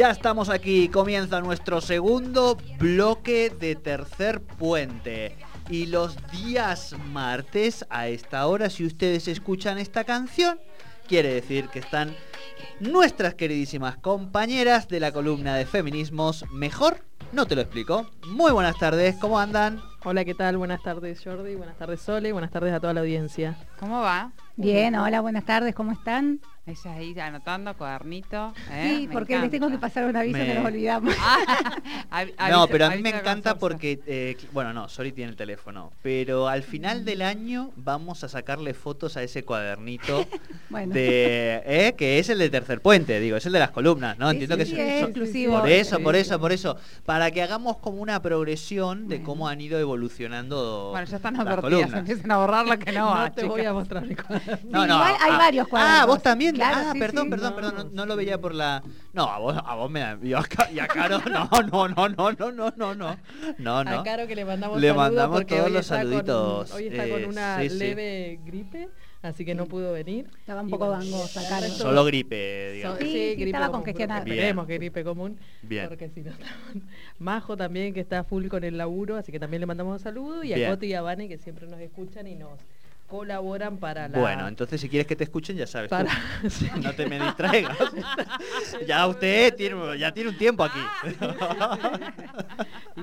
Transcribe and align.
Ya 0.00 0.10
estamos 0.12 0.48
aquí, 0.48 0.88
comienza 0.88 1.42
nuestro 1.42 1.82
segundo 1.82 2.56
bloque 2.78 3.50
de 3.50 3.76
tercer 3.76 4.40
puente. 4.40 5.36
Y 5.68 5.88
los 5.88 6.16
días 6.30 6.96
martes 7.12 7.84
a 7.90 8.08
esta 8.08 8.46
hora, 8.46 8.70
si 8.70 8.86
ustedes 8.86 9.28
escuchan 9.28 9.76
esta 9.76 10.04
canción, 10.04 10.58
quiere 11.06 11.34
decir 11.34 11.68
que 11.68 11.80
están 11.80 12.16
nuestras 12.80 13.34
queridísimas 13.34 13.98
compañeras 13.98 14.88
de 14.88 15.00
la 15.00 15.12
columna 15.12 15.54
de 15.56 15.66
feminismos. 15.66 16.46
Mejor 16.50 17.04
no 17.32 17.44
te 17.44 17.54
lo 17.54 17.60
explico. 17.60 18.10
Muy 18.26 18.52
buenas 18.52 18.78
tardes, 18.78 19.16
¿cómo 19.16 19.38
andan? 19.38 19.82
Hola, 20.02 20.24
¿qué 20.24 20.34
tal? 20.34 20.56
Buenas 20.56 20.82
tardes 20.82 21.22
Jordi, 21.22 21.56
buenas 21.56 21.76
tardes 21.76 22.00
Sole, 22.00 22.32
buenas 22.32 22.50
tardes 22.50 22.72
a 22.72 22.80
toda 22.80 22.94
la 22.94 23.00
audiencia. 23.00 23.58
¿Cómo 23.78 24.00
va? 24.00 24.32
Bien, 24.56 24.94
hola, 24.96 25.20
buenas 25.20 25.44
tardes, 25.44 25.74
¿cómo 25.74 25.92
están? 25.92 26.40
Ella 26.70 26.92
ahí 26.92 27.18
anotando, 27.18 27.74
cuadernito. 27.76 28.52
¿eh? 28.70 28.82
Sí, 29.00 29.06
Me 29.08 29.12
porque 29.12 29.38
les 29.38 29.50
tengo 29.50 29.68
que 29.68 29.78
pasar 29.78 30.04
un 30.04 30.14
aviso 30.16 30.38
Me- 30.38 30.46
que 30.46 30.54
nos 30.54 30.64
olvidamos. 30.64 31.14
Ah, 32.10 32.24
No, 32.50 32.66
pero 32.68 32.86
a 32.86 32.90
mí 32.90 33.02
me 33.02 33.10
encanta 33.10 33.56
porque, 33.56 34.00
eh, 34.06 34.36
bueno, 34.52 34.72
no, 34.72 34.88
Sori 34.88 35.12
tiene 35.12 35.30
el 35.30 35.36
teléfono, 35.36 35.92
pero 36.02 36.46
al 36.48 36.62
final 36.62 37.04
del 37.04 37.22
año 37.22 37.70
vamos 37.76 38.22
a 38.24 38.28
sacarle 38.28 38.74
fotos 38.74 39.16
a 39.16 39.22
ese 39.22 39.42
cuadernito 39.44 40.26
Bueno. 40.70 40.94
de, 40.94 41.62
eh, 41.66 41.94
que 41.96 42.18
es 42.20 42.28
el 42.28 42.38
de 42.38 42.48
tercer 42.50 42.80
puente, 42.80 43.18
digo, 43.18 43.36
es 43.36 43.46
el 43.46 43.52
de 43.52 43.58
las 43.58 43.70
columnas, 43.70 44.16
¿no? 44.18 44.30
Sí, 44.30 44.36
Entiendo 44.36 44.54
sí, 44.56 44.60
que 44.60 44.76
sí, 44.76 44.80
es 44.80 45.08
inclusivo. 45.08 45.58
Por 45.60 45.68
eso, 45.68 45.98
por 46.00 46.14
eso, 46.16 46.38
por 46.40 46.52
eso, 46.52 46.76
para 47.04 47.30
que 47.32 47.42
hagamos 47.42 47.78
como 47.78 48.00
una 48.00 48.22
progresión 48.22 49.08
de 49.08 49.16
Bueno. 49.16 49.26
cómo 49.26 49.48
han 49.48 49.60
ido 49.60 49.78
evolucionando. 49.80 50.90
Bueno, 50.92 51.06
ya 51.06 51.16
están 51.16 51.34
las 51.34 51.46
advertidas, 51.46 51.80
columnas. 51.80 51.98
empiezan 52.00 52.30
a 52.30 52.36
borrar 52.38 52.66
la 52.66 52.76
que 52.78 52.92
no 52.92 53.00
No, 53.00 53.10
va, 53.10 53.30
te 53.30 53.44
voy 53.44 53.64
a 53.64 53.72
mostrar 53.72 54.06
mi 54.06 54.14
cuaderno. 54.14 54.58
No, 54.70 54.86
no, 54.86 54.94
igual 54.96 55.14
hay 55.20 55.30
ah, 55.32 55.38
varios 55.38 55.66
Ah, 55.66 55.70
cuadernos. 55.70 56.06
vos 56.06 56.22
también. 56.22 56.56
Claro, 56.60 56.76
ah, 56.88 56.92
sí, 56.92 56.98
perdón, 56.98 57.24
sí. 57.24 57.30
perdón, 57.30 57.50
No, 57.50 57.56
perdón. 57.56 57.76
No, 57.76 57.84
no 57.94 58.06
lo 58.06 58.16
veía 58.16 58.40
por 58.40 58.54
la. 58.54 58.82
No, 59.12 59.24
a 59.24 59.38
vos, 59.38 59.56
a 59.64 59.74
vos 59.74 59.90
me 59.90 60.00
la. 60.00 60.18
Y 60.22 60.32
a, 60.34 60.42
Ca- 60.42 60.70
y 60.70 60.78
a 60.78 60.86
Caro, 60.86 61.18
no, 61.28 61.48
no, 61.72 61.88
no, 61.88 62.08
no, 62.08 62.32
no, 62.32 62.52
no, 62.52 62.72
no, 62.76 62.94
no. 62.94 63.16
No, 63.58 63.84
no. 63.84 64.00
A 64.00 64.02
Caro 64.04 64.26
que 64.26 64.34
le 64.36 64.44
mandamos 64.44 64.80
Le 64.80 64.88
saludos 64.88 65.06
mandamos 65.08 65.36
porque 65.38 65.54
todos 65.56 65.66
hoy 65.66 65.72
los 65.72 65.80
está 65.82 65.96
con- 66.02 66.04
saluditos, 66.10 66.70
hoy 66.72 66.86
está 66.88 67.06
eh, 67.06 67.10
con 67.10 67.24
una 67.24 67.58
sí, 67.60 67.70
sí. 67.70 67.78
leve 67.78 68.40
gripe, 68.44 68.88
así 69.22 69.44
que 69.44 69.54
no 69.54 69.66
pudo 69.66 69.92
venir. 69.92 70.28
Estaba 70.38 70.62
un 70.62 70.70
poco 70.70 70.86
bueno, 70.86 71.02
gangosa, 71.02 71.60
Solo 71.70 72.04
gripe, 72.04 72.72
digamos. 72.72 72.98
Sí, 72.98 73.04
sí, 73.06 73.34
gripe 73.34 73.44
estaba 73.46 73.66
común, 73.66 73.80
congestionada. 73.80 74.20
Esperemos 74.20 74.66
que 74.66 74.74
gripe 74.74 75.04
común. 75.04 75.38
Bien. 75.62 75.88
Porque 75.88 76.08
si 76.10 76.20
no 76.20 76.32
Majo 77.18 77.56
también 77.56 77.92
que 77.94 78.00
está 78.00 78.24
full 78.24 78.46
con 78.48 78.64
el 78.64 78.76
laburo, 78.78 79.16
así 79.16 79.32
que 79.32 79.40
también 79.40 79.60
le 79.60 79.66
mandamos 79.66 79.92
un 79.94 79.98
saludo. 80.00 80.44
Y 80.44 80.52
a. 80.52 80.68
Coti 80.70 80.86
y 80.86 80.94
a 80.94 81.02
Vane 81.02 81.28
que 81.28 81.38
siempre 81.38 81.66
nos 81.66 81.80
escuchan 81.80 82.26
y 82.26 82.34
nos 82.36 82.58
colaboran 83.10 83.76
para 83.78 84.08
la... 84.08 84.18
Bueno, 84.18 84.46
entonces 84.46 84.80
si 84.80 84.88
quieres 84.88 85.06
que 85.06 85.16
te 85.16 85.24
escuchen, 85.24 85.56
ya 85.56 85.66
sabes. 85.66 85.90
para... 85.90 86.10
sí. 86.48 86.70
No 86.80 86.94
te 86.94 87.06
me 87.06 87.18
distraigas. 87.18 87.76
ya 88.86 89.06
usted 89.08 89.54
tiene, 89.56 89.98
ya 89.98 90.12
tiene 90.12 90.30
un 90.30 90.38
tiempo 90.38 90.64
aquí. 90.64 90.78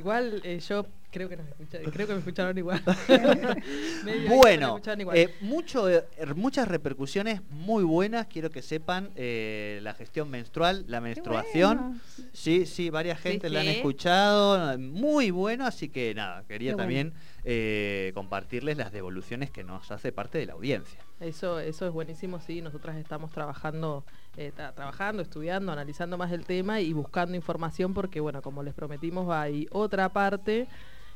Igual 0.08 0.40
eh, 0.46 0.60
yo 0.60 0.86
creo 1.12 1.28
que 1.28 1.36
nos 1.36 1.46
escucha- 1.50 1.80
creo 1.92 2.08
que 2.08 2.14
me 2.14 2.20
escucharon 2.20 2.58
igual. 2.58 2.82
Bueno, 4.30 4.68
escucharon 4.68 5.02
igual. 5.02 5.18
eh, 5.18 5.36
mucho, 5.42 5.90
eh, 5.90 6.06
muchas 6.34 6.66
repercusiones 6.70 7.42
muy 7.50 7.84
buenas. 7.84 8.28
Quiero 8.28 8.50
que 8.50 8.62
sepan 8.62 9.10
eh, 9.18 9.80
la 9.84 9.94
gestión 9.94 10.30
menstrual, 10.30 10.86
la 10.88 11.02
menstruación. 11.02 11.78
bueno. 11.78 12.00
Sí, 12.32 12.66
sí, 12.66 12.90
varias 12.90 13.20
Sí, 13.20 13.30
gente 13.32 13.50
la 13.50 13.60
han 13.60 13.68
escuchado. 13.68 14.78
Muy 14.80 15.30
bueno, 15.32 15.66
así 15.66 15.90
que 15.90 16.14
nada, 16.16 16.46
quería 16.48 16.72
Qué 16.72 16.76
bueno. 16.76 16.84
también 16.84 17.14
eh, 17.44 18.12
compartirles 18.14 18.78
las 18.78 18.94
devoluciones 18.94 19.52
que 19.52 19.66
nos 19.66 19.92
hace 19.92 20.14
parte 20.14 20.38
de 20.38 20.46
la 20.46 20.54
audiencia. 20.54 21.00
Eso, 21.20 21.60
eso 21.60 21.86
es 21.86 21.92
buenísimo, 21.92 22.40
sí. 22.40 22.62
Nosotras 22.62 22.96
estamos 22.96 23.32
trabajando, 23.32 24.06
eh, 24.38 24.52
tra- 24.56 24.74
trabajando, 24.74 25.22
estudiando, 25.22 25.72
analizando 25.72 26.18
más 26.18 26.32
el 26.32 26.46
tema 26.46 26.80
y 26.80 26.94
buscando 26.94 27.36
información 27.36 27.94
porque, 27.94 28.20
bueno, 28.20 28.42
como 28.42 28.64
les 28.64 28.74
prometimos, 28.74 29.30
hay 29.34 29.68
otra 29.72 30.10
parte 30.10 30.68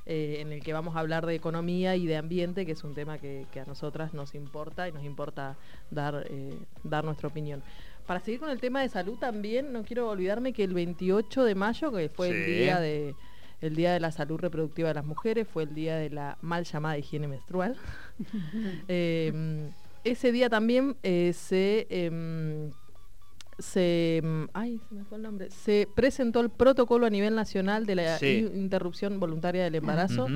eh, 0.07 0.37
en 0.39 0.51
el 0.51 0.61
que 0.63 0.73
vamos 0.73 0.95
a 0.95 0.99
hablar 0.99 1.25
de 1.25 1.35
economía 1.35 1.95
y 1.95 2.07
de 2.07 2.17
ambiente, 2.17 2.65
que 2.65 2.71
es 2.71 2.83
un 2.83 2.93
tema 2.95 3.19
que, 3.19 3.45
que 3.51 3.59
a 3.59 3.65
nosotras 3.65 4.13
nos 4.13 4.33
importa 4.35 4.87
y 4.87 4.91
nos 4.91 5.03
importa 5.03 5.55
dar, 5.91 6.25
eh, 6.29 6.57
dar 6.83 7.03
nuestra 7.05 7.27
opinión. 7.27 7.61
Para 8.07 8.19
seguir 8.19 8.39
con 8.39 8.49
el 8.49 8.59
tema 8.59 8.81
de 8.81 8.89
salud 8.89 9.17
también, 9.19 9.71
no 9.71 9.83
quiero 9.83 10.09
olvidarme 10.09 10.53
que 10.53 10.63
el 10.63 10.73
28 10.73 11.43
de 11.43 11.55
mayo, 11.55 11.91
que 11.91 12.09
fue 12.09 12.29
el 12.29 12.45
día 12.45 12.79
de 12.79 13.15
el 13.61 13.75
Día 13.75 13.93
de 13.93 13.99
la 13.99 14.11
Salud 14.11 14.39
Reproductiva 14.39 14.87
de 14.87 14.95
las 14.95 15.05
Mujeres, 15.05 15.47
fue 15.47 15.61
el 15.61 15.75
día 15.75 15.95
de 15.95 16.09
la 16.09 16.35
mal 16.41 16.63
llamada 16.63 16.97
higiene 16.97 17.27
menstrual. 17.27 17.75
Eh, 18.87 19.71
ese 20.03 20.31
día 20.31 20.49
también 20.49 20.95
eh, 21.03 21.31
se, 21.33 21.85
em, 21.89 22.71
se, 23.59 24.17
em, 24.17 24.47
ay, 24.53 24.79
se 24.89 24.95
me 24.95 25.03
fue 25.03 25.17
el 25.17 25.23
nombre, 25.23 25.51
se 25.51 25.87
presentó 25.93 26.39
el 26.39 26.49
protocolo 26.49 27.05
a 27.05 27.09
nivel 27.09 27.35
nacional 27.35 27.85
de 27.85 27.95
la 27.95 28.17
Sí. 28.17 28.49
interrupción 28.55 29.19
voluntaria 29.19 29.63
del 29.63 29.75
embarazo. 29.75 30.27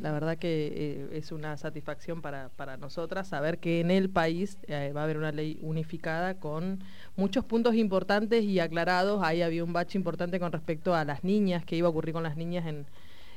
La 0.00 0.12
verdad 0.12 0.36
que 0.36 0.72
eh, 0.74 1.08
es 1.18 1.32
una 1.32 1.56
satisfacción 1.56 2.20
para, 2.20 2.50
para 2.50 2.76
nosotras 2.76 3.28
saber 3.28 3.58
que 3.58 3.80
en 3.80 3.90
el 3.90 4.10
país 4.10 4.58
eh, 4.66 4.92
va 4.94 5.00
a 5.02 5.04
haber 5.04 5.16
una 5.16 5.32
ley 5.32 5.58
unificada 5.62 6.34
con 6.34 6.80
muchos 7.16 7.44
puntos 7.44 7.74
importantes 7.74 8.44
y 8.44 8.60
aclarados. 8.60 9.22
Ahí 9.22 9.40
había 9.42 9.64
un 9.64 9.72
bache 9.72 9.96
importante 9.96 10.38
con 10.38 10.52
respecto 10.52 10.94
a 10.94 11.04
las 11.04 11.24
niñas, 11.24 11.64
que 11.64 11.76
iba 11.76 11.86
a 11.86 11.90
ocurrir 11.90 12.12
con 12.12 12.22
las 12.24 12.36
niñas 12.36 12.66
en, 12.66 12.86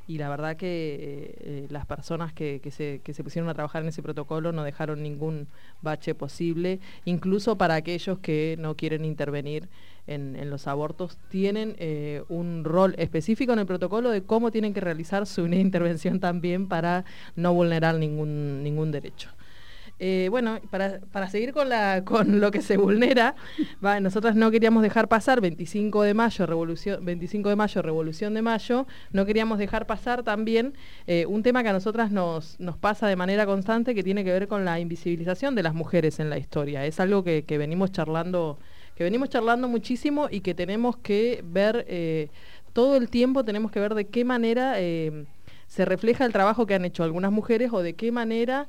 y 0.08 0.18
la 0.18 0.30
verdad 0.30 0.56
que 0.56 0.96
eh, 0.96 1.36
eh, 1.40 1.68
las 1.70 1.86
personas 1.86 2.32
que, 2.32 2.62
que 2.62 2.72
se, 2.72 3.24
pusieron 3.24 3.50
a 3.50 3.54
trabajar 3.54 3.82
en 3.82 3.90
ese 3.90 4.02
protocolo 4.02 4.54
no 4.54 4.64
dejaron 4.64 5.04
ningún 5.04 5.48
bache 5.82 6.16
posible, 6.16 6.80
incluso 7.04 7.58
para 7.58 7.76
aquellos 7.76 8.20
que 8.20 8.56
no 8.58 8.76
quieren 8.76 9.04
intervenir 9.04 9.68
en, 10.08 10.38
en 10.38 10.50
los 10.50 10.68
abortos, 10.68 11.18
tienen 11.30 11.76
eh, 11.78 12.24
un 12.30 12.64
rol 12.64 12.96
específico 12.98 13.52
en 13.52 13.60
el 13.60 13.66
protocolo 13.66 14.10
de 14.10 14.24
cómo 14.24 14.50
tienen 14.52 14.74
que 14.74 14.80
realizar 14.80 15.28
su 15.28 15.46
intervención 15.48 16.22
también 16.22 16.68
para 16.68 17.04
no 17.36 17.54
vulnerar 17.54 17.96
ningún, 17.96 18.64
ningún 18.64 18.92
derecho. 18.92 19.30
Eh, 20.00 20.28
bueno, 20.30 20.60
para, 20.70 21.00
para 21.12 21.28
seguir 21.28 21.54
con, 21.54 21.70
la, 21.70 22.04
con 22.06 22.40
lo 22.40 22.52
que 22.52 22.62
se 22.62 22.78
vulnera, 22.78 23.36
nosotras 24.02 24.36
no 24.36 24.52
queríamos 24.52 24.84
dejar 24.84 25.08
pasar 25.08 25.42
25 25.42 26.04
de 26.04 26.14
mayo, 26.14 26.46
revolución, 26.46 27.04
25 27.04 27.50
de 27.50 27.56
mayo, 27.56 27.82
Revolución 27.82 28.34
de 28.34 28.42
Mayo, 28.42 28.86
no 29.12 29.26
queríamos 29.26 29.58
dejar 29.58 29.88
pasar 29.88 30.24
también 30.24 30.74
eh, 31.08 31.26
un 31.26 31.42
tema 31.42 31.64
que 31.64 31.70
a 31.70 31.74
nosotras 31.74 32.12
nos, 32.12 32.60
nos 32.60 32.78
pasa 32.78 33.08
de 33.08 33.16
manera 33.16 33.46
constante 33.46 33.96
que 33.96 34.04
tiene 34.04 34.24
que 34.24 34.32
ver 34.32 34.48
con 34.48 34.66
la 34.66 34.80
invisibilización 34.80 35.56
de 35.56 35.64
las 35.64 35.74
mujeres 35.74 36.20
en 36.20 36.30
la 36.30 36.38
historia. 36.38 36.86
Es 36.86 37.00
algo 37.00 37.24
que, 37.24 37.44
que 37.44 37.58
venimos 37.58 37.92
charlando, 37.92 38.60
que 38.96 39.04
venimos 39.04 39.30
charlando 39.30 39.68
muchísimo 39.68 40.28
y 40.30 40.42
que 40.42 40.54
tenemos 40.54 40.98
que 40.98 41.44
ver 41.44 41.86
eh, 41.88 42.30
todo 42.74 42.98
el 42.98 43.10
tiempo, 43.10 43.44
tenemos 43.44 43.72
que 43.72 43.80
ver 43.80 43.96
de 43.96 44.06
qué 44.06 44.24
manera 44.24 44.76
se 45.68 45.86
refleja 45.86 46.26
el 46.26 46.32
trabajo 46.32 46.66
que 46.66 46.76
han 46.76 46.86
hecho 46.86 47.04
algunas 47.04 47.32
mujeres 47.32 47.72
o 47.74 47.82
de 47.82 47.94
qué 47.94 48.12
manera 48.12 48.68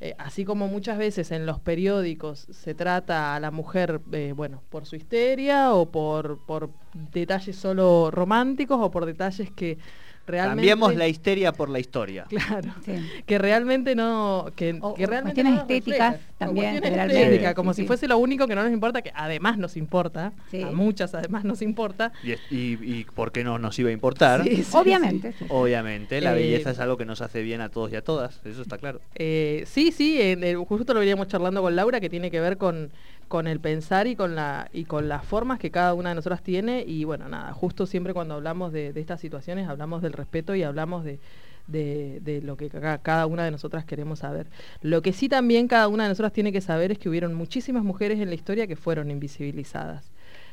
eh, 0.00 0.14
así 0.18 0.44
como 0.44 0.68
muchas 0.68 0.96
veces 0.96 1.32
en 1.32 1.44
los 1.44 1.58
periódicos 1.58 2.46
se 2.50 2.74
trata 2.74 3.34
a 3.34 3.40
la 3.40 3.50
mujer, 3.50 4.00
eh, 4.12 4.32
bueno, 4.36 4.62
por 4.68 4.86
su 4.86 4.94
histeria 4.94 5.72
o 5.72 5.90
por, 5.90 6.38
por 6.46 6.70
detalles 7.12 7.56
solo 7.56 8.10
románticos 8.12 8.78
o 8.80 8.90
por 8.90 9.06
detalles 9.06 9.50
que 9.50 9.78
realmente... 10.28 10.60
Cambiemos 10.68 10.94
la 10.94 11.08
histeria 11.08 11.52
por 11.52 11.68
la 11.68 11.78
historia. 11.80 12.26
Claro. 12.28 12.70
Sí. 12.84 12.92
Que 13.26 13.38
realmente 13.38 13.94
no... 13.96 14.52
Que, 14.54 14.78
O- 14.80 14.94
que 14.94 15.04
o 15.04 15.08
realmente 15.08 15.42
cuestiones 15.42 15.54
no 15.54 15.60
estéticas 15.60 16.16
también, 16.38 16.78
cuestiones 16.78 17.10
estéticas, 17.12 17.48
Sí. 17.50 17.54
como 17.54 17.72
Sí, 17.72 17.76
si 17.76 17.82
sí. 17.82 17.86
fuese 17.88 18.08
lo 18.08 18.18
único 18.18 18.46
que 18.46 18.54
no 18.54 18.62
nos 18.62 18.72
importa, 18.72 19.02
que 19.02 19.10
además 19.14 19.58
nos 19.58 19.76
importa, 19.76 20.32
Sí. 20.50 20.62
a 20.62 20.70
muchas 20.70 21.14
además 21.14 21.44
nos 21.44 21.62
importa. 21.62 22.12
Y, 22.22 22.32
es- 22.32 22.40
y- 22.50 22.78
y 22.82 23.04
por 23.14 23.32
qué 23.32 23.42
no 23.44 23.58
nos 23.58 23.78
iba 23.78 23.88
a 23.90 23.92
importar? 23.92 24.44
Sí, 24.44 24.62
sí, 24.62 24.76
Obviamente. 24.76 25.32
sí. 25.38 25.46
Obviamente, 25.48 26.20
la 26.20 26.32
Eh, 26.32 26.42
belleza 26.42 26.70
es 26.70 26.78
algo 26.78 26.96
que 26.96 27.04
nos 27.04 27.20
hace 27.22 27.42
bien 27.42 27.60
a 27.60 27.68
todos 27.70 27.90
y 27.92 27.96
a 27.96 28.02
todas, 28.02 28.40
eso 28.44 28.62
está 28.62 28.78
claro. 28.78 29.00
Eh, 29.16 29.64
sí, 29.66 29.90
sí, 29.92 30.20
en 30.20 30.44
el- 30.44 30.56
justo 30.58 30.94
lo 30.94 31.00
veníamos 31.00 31.28
charlando 31.28 31.62
con 31.62 31.74
Laura, 31.74 32.00
que 32.00 32.08
tiene 32.10 32.30
que 32.30 32.40
ver 32.40 32.56
con, 32.58 32.90
con 33.28 33.46
el 33.46 33.60
pensar 33.60 34.06
y 34.06 34.16
con, 34.16 34.34
la, 34.34 34.68
y 34.72 34.84
con 34.84 35.08
las 35.08 35.24
formas 35.24 35.58
que 35.58 35.70
cada 35.70 35.94
una 35.94 36.08
de 36.08 36.14
nosotras 36.16 36.42
tiene. 36.42 36.82
Y 36.86 37.04
bueno, 37.04 37.28
nada, 37.28 37.52
justo 37.52 37.86
siempre 37.86 38.14
cuando 38.14 38.34
hablamos 38.34 38.72
de, 38.72 38.92
estas 38.96 39.20
situaciones 39.20 39.68
hablamos 39.68 40.02
del 40.02 40.14
respeto 40.14 40.54
y 40.54 40.62
hablamos 40.62 41.04
de, 41.04 41.20
de, 41.66 42.40
lo 42.42 42.56
que 42.56 42.70
ca- 42.70 42.98
cada 42.98 43.26
una 43.26 43.44
de 43.44 43.50
nosotras 43.50 43.84
queremos 43.84 44.20
saber. 44.20 44.46
Lo 44.82 45.02
que 45.02 45.12
sí 45.12 45.28
también 45.28 45.68
cada 45.68 45.88
una 45.88 46.04
de 46.04 46.08
nosotras 46.08 46.32
tiene 46.32 46.52
que 46.52 46.60
saber 46.60 46.90
es 46.90 46.98
que 46.98 47.08
hubieron 47.08 47.34
muchísimas 47.34 47.84
mujeres 47.84 48.18
en 48.18 48.28
la 48.28 48.34
historia 48.34 48.66
que 48.66 48.76
fueron 48.76 49.10
invisibilizadas. 49.10 50.10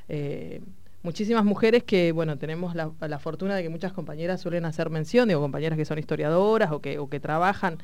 Eh, 0.09 0.61
muchísimas 1.01 1.45
mujeres 1.45 1.83
que, 1.83 2.11
bueno, 2.11 2.37
tenemos 2.37 2.75
la, 2.75 2.91
la 2.99 3.19
fortuna 3.19 3.55
de 3.55 3.63
que 3.63 3.69
muchas 3.69 3.93
compañeras 3.93 4.41
suelen 4.41 4.65
hacer 4.65 4.89
mención, 4.89 5.27
digo, 5.27 5.39
compañeras 5.39 5.77
que 5.77 5.85
son 5.85 5.99
historiadoras 5.99 6.71
o 6.71 6.81
que, 6.81 6.99
o 6.99 7.07
que 7.09 7.19
trabajan, 7.19 7.77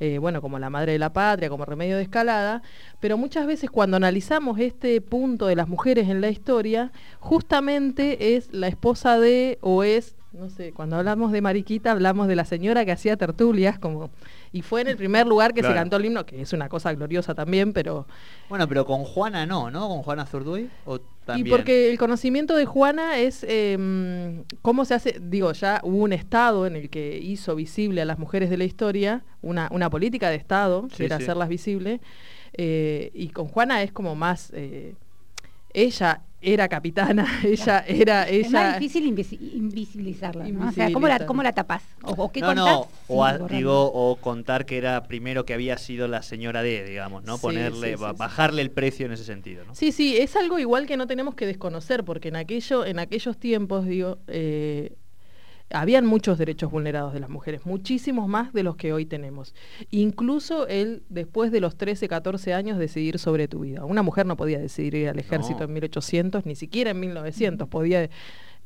eh, 0.00 0.18
bueno, 0.18 0.42
como 0.42 0.58
la 0.58 0.70
madre 0.70 0.92
de 0.92 0.98
la 0.98 1.12
patria, 1.12 1.48
como 1.48 1.64
remedio 1.64 1.96
de 1.96 2.02
escalada, 2.02 2.62
pero 3.00 3.16
muchas 3.16 3.46
veces 3.46 3.70
cuando 3.70 3.96
analizamos 3.96 4.58
este 4.58 5.00
punto 5.00 5.46
de 5.46 5.56
las 5.56 5.68
mujeres 5.68 6.08
en 6.08 6.20
la 6.20 6.28
historia, 6.28 6.92
justamente 7.18 8.36
es 8.36 8.52
la 8.52 8.68
esposa 8.68 9.18
de 9.18 9.58
o 9.60 9.82
es 9.82 10.16
no 10.32 10.50
sé, 10.50 10.72
cuando 10.72 10.96
hablamos 10.96 11.32
de 11.32 11.40
Mariquita 11.40 11.92
hablamos 11.92 12.28
de 12.28 12.36
la 12.36 12.44
señora 12.44 12.84
que 12.84 12.92
hacía 12.92 13.16
tertulias, 13.16 13.78
como 13.78 14.10
y 14.52 14.60
fue 14.60 14.82
en 14.82 14.88
el 14.88 14.96
primer 14.98 15.26
lugar 15.26 15.54
que 15.54 15.60
Claro. 15.60 15.74
se 15.74 15.78
cantó 15.80 15.96
el 15.96 16.04
himno, 16.04 16.26
que 16.26 16.42
es 16.42 16.52
una 16.52 16.68
cosa 16.68 16.92
gloriosa 16.92 17.34
también, 17.34 17.72
pero 17.72 18.06
Bueno, 18.50 18.68
pero 18.68 18.84
con 18.84 19.04
Juana 19.04 19.46
no, 19.46 19.70
¿no? 19.70 19.88
Con 19.88 20.02
Juana 20.02 20.26
Zurduy 20.26 20.68
o 20.84 20.98
también. 21.26 21.46
y 21.46 21.50
porque 21.50 21.90
el 21.90 21.98
conocimiento 21.98 22.56
de 22.56 22.64
Juana 22.64 23.18
es 23.18 23.44
eh, 23.46 24.42
cómo 24.62 24.84
se 24.86 24.94
hace, 24.94 25.16
digo, 25.20 25.52
ya 25.52 25.80
hubo 25.82 25.98
un 25.98 26.12
Estado 26.14 26.66
en 26.66 26.76
el 26.76 26.88
que 26.88 27.18
hizo 27.18 27.54
visible 27.54 28.00
a 28.00 28.04
las 28.06 28.18
mujeres 28.18 28.48
de 28.48 28.56
la 28.56 28.64
historia, 28.64 29.22
una, 29.42 29.68
una 29.70 29.90
política 29.90 30.30
de 30.30 30.36
Estado, 30.36 30.88
Sí, 30.90 30.96
que 30.98 31.04
era 31.06 31.18
sí. 31.18 31.24
hacerlas 31.24 31.48
visibles, 31.50 32.00
eh, 32.54 33.10
y 33.12 33.28
con 33.28 33.48
Juana 33.48 33.82
es 33.82 33.92
como 33.92 34.14
más, 34.14 34.50
eh, 34.54 34.94
ella 35.74 36.22
era 36.40 36.68
capitana, 36.68 37.26
ella 37.44 37.84
era, 37.86 38.28
Es 38.28 38.50
más 38.50 38.62
ella... 38.66 38.78
difícil 38.78 39.04
invisi- 39.10 39.38
invisibilizarla, 39.54 40.46
¿no? 40.48 40.68
O 40.68 40.72
sea, 40.72 40.92
¿cómo 40.92 41.08
la, 41.08 41.24
cómo 41.26 41.42
la 41.42 41.52
tapás? 41.52 41.82
¿O, 42.04 42.10
o 42.24 42.32
qué 42.32 42.40
no, 42.40 42.48
contás? 42.48 42.64
no, 42.64 42.88
o, 43.08 43.24
a- 43.24 43.38
digo, 43.38 43.90
o 43.92 44.16
contar 44.20 44.66
que 44.66 44.76
era 44.78 45.02
primero 45.04 45.44
que 45.44 45.54
había 45.54 45.78
sido 45.78 46.08
la 46.08 46.22
señora 46.22 46.62
D, 46.62 46.84
digamos, 46.84 47.24
¿no? 47.24 47.36
Sí, 47.36 47.42
Ponerle, 47.42 47.92
sí, 47.92 47.96
sí, 47.96 48.02
ba- 48.02 48.12
sí. 48.12 48.18
bajarle 48.18 48.62
el 48.62 48.70
precio 48.70 49.06
en 49.06 49.12
ese 49.12 49.24
sentido, 49.24 49.64
¿no? 49.64 49.74
Sí, 49.74 49.92
sí, 49.92 50.16
es 50.16 50.36
algo 50.36 50.58
igual 50.58 50.86
que 50.86 50.96
no 50.96 51.06
tenemos 51.06 51.34
que 51.34 51.46
desconocer, 51.46 52.04
porque 52.04 52.28
en 52.28 52.36
aquello, 52.36 52.84
en 52.84 52.98
aquellos 52.98 53.38
tiempos, 53.38 53.86
digo, 53.86 54.18
eh, 54.28 54.96
habían 55.70 56.06
muchos 56.06 56.38
derechos 56.38 56.70
vulnerados 56.70 57.12
de 57.12 57.20
las 57.20 57.28
mujeres, 57.28 57.66
muchísimos 57.66 58.28
más 58.28 58.52
de 58.52 58.62
los 58.62 58.76
que 58.76 58.92
hoy 58.92 59.04
tenemos. 59.06 59.54
Incluso 59.90 60.66
el, 60.68 61.02
después 61.08 61.50
de 61.50 61.60
los 61.60 61.76
13, 61.76 62.08
14 62.08 62.54
años, 62.54 62.78
decidir 62.78 63.18
sobre 63.18 63.48
tu 63.48 63.60
vida. 63.60 63.84
Una 63.84 64.02
mujer 64.02 64.26
no 64.26 64.36
podía 64.36 64.58
decidir 64.58 64.94
ir 64.94 65.08
al 65.08 65.18
ejército 65.18 65.60
No. 65.60 65.64
en 65.64 65.72
1800, 65.74 66.46
ni 66.46 66.54
siquiera 66.54 66.90
en 66.92 67.00
1900 67.00 67.68
podía 67.68 68.08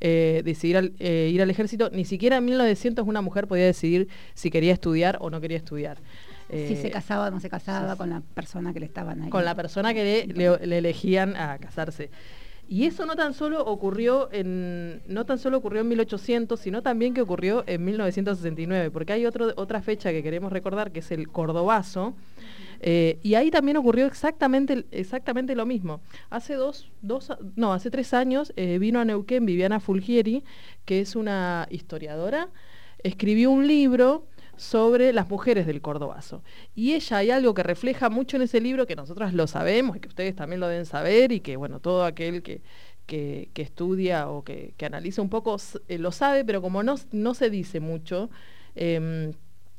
eh, 0.03 0.41
decidir 0.45 0.77
al- 0.79 0.93
eh, 0.99 1.31
ir 1.33 1.43
al 1.43 1.51
ejército, 1.51 1.91
ni 1.91 2.05
siquiera 2.07 2.39
en 2.39 2.45
1900 2.47 3.07
una 3.07 3.21
mujer 3.21 3.47
podía 3.47 3.67
decidir 3.67 4.09
si 4.35 4.51
quería 4.51 4.73
estudiar 4.73 5.19
o 5.21 5.29
no 5.31 5.41
quería 5.41 5.59
estudiar. 5.59 5.99
Si 6.51 6.57
Eh, 6.57 6.79
se 6.83 6.91
casaba 6.91 7.29
o 7.29 7.31
no 7.31 7.39
se 7.39 7.49
casaba 7.51 7.97
con 7.97 8.11
la 8.11 8.23
persona 8.35 8.73
que 8.73 8.81
le 8.81 8.87
estaban 8.87 9.23
ahí. 9.23 9.31
con 9.31 9.45
la 9.45 9.55
persona 9.55 9.95
que 9.95 10.27
le, 10.27 10.35
le- 10.35 10.67
le 10.67 10.79
elegían 10.79 11.37
a 11.37 11.59
casarse. 11.59 12.11
Y 12.73 12.85
eso 12.85 13.05
no 13.05 13.17
tan 13.17 13.35
solo 13.35 13.65
ocurrió 13.65 14.29
en 14.31 15.03
no 15.09 15.27
tan 15.27 15.41
solo 15.41 15.57
ocurrió 15.57 15.81
en 15.81 15.89
1800, 15.89 16.61
sino 16.61 16.83
también 16.83 17.15
que 17.15 17.21
ocurrió 17.21 17.65
en 17.67 17.85
1969, 17.85 18.93
porque 18.93 19.13
hay 19.13 19.27
otra 19.27 19.83
fecha 19.83 20.13
que 20.13 20.23
queremos 20.23 20.53
recordar 20.53 20.93
que 20.93 21.01
es 21.01 21.11
el 21.11 21.27
Cordobazo. 21.31 22.15
eh, 22.81 23.19
y 23.25 23.35
ahí 23.35 23.51
también 23.51 23.77
ocurrió 23.77 24.07
exactamente, 24.07 24.87
exactamente 24.93 25.57
lo 25.57 25.67
mismo. 25.67 26.01
Hace 26.31 26.55
dos, 26.55 26.93
dos, 27.03 27.33
no, 27.57 27.73
hace 27.73 27.91
tres 27.91 28.15
años 28.15 28.53
eh, 28.55 28.79
vino 28.79 29.01
a 29.01 29.05
Neuquén 29.05 29.45
Viviana 29.47 29.81
Fulgieri, 29.81 30.45
que 30.85 31.01
es 31.01 31.17
una 31.17 31.67
historiadora, 31.71 32.51
escribió 33.03 33.51
un 33.51 33.67
libro 33.67 34.29
sobre 34.61 35.13
las 35.15 35.29
mujeres 35.31 35.67
del 35.67 35.81
Cordobazo. 35.81 36.43
Y 36.75 36.93
ella 36.93 37.17
hay 37.17 37.31
algo 37.31 37.55
que 37.55 37.63
refleja 37.63 38.11
mucho 38.11 38.37
en 38.37 38.43
ese 38.43 38.61
libro 38.61 38.87
que 38.87 38.95
nosotras 38.95 39.33
lo 39.33 39.47
sabemos 39.47 39.97
y 39.97 40.01
que 40.01 40.09
ustedes 40.09 40.37
también 40.37 40.61
lo 40.61 40.69
deben 40.69 40.85
saber 40.85 41.33
y 41.33 41.41
que, 41.41 41.57
bueno, 41.57 41.81
todo 41.81 42.05
aquel 42.05 42.43
que, 42.43 42.61
que, 43.07 43.51
estudia 43.57 44.29
o 44.29 44.45
que, 44.45 44.75
que 44.77 44.87
analiza 44.87 45.23
un 45.23 45.31
poco 45.31 45.57
eh, 45.89 45.99
lo 45.99 46.13
sabe, 46.13 46.45
pero 46.45 46.61
como 46.61 46.83
no, 46.83 46.97
no 47.11 47.35
se 47.35 47.49
dice 47.49 47.81
mucho, 47.81 48.29
em, 48.75 49.33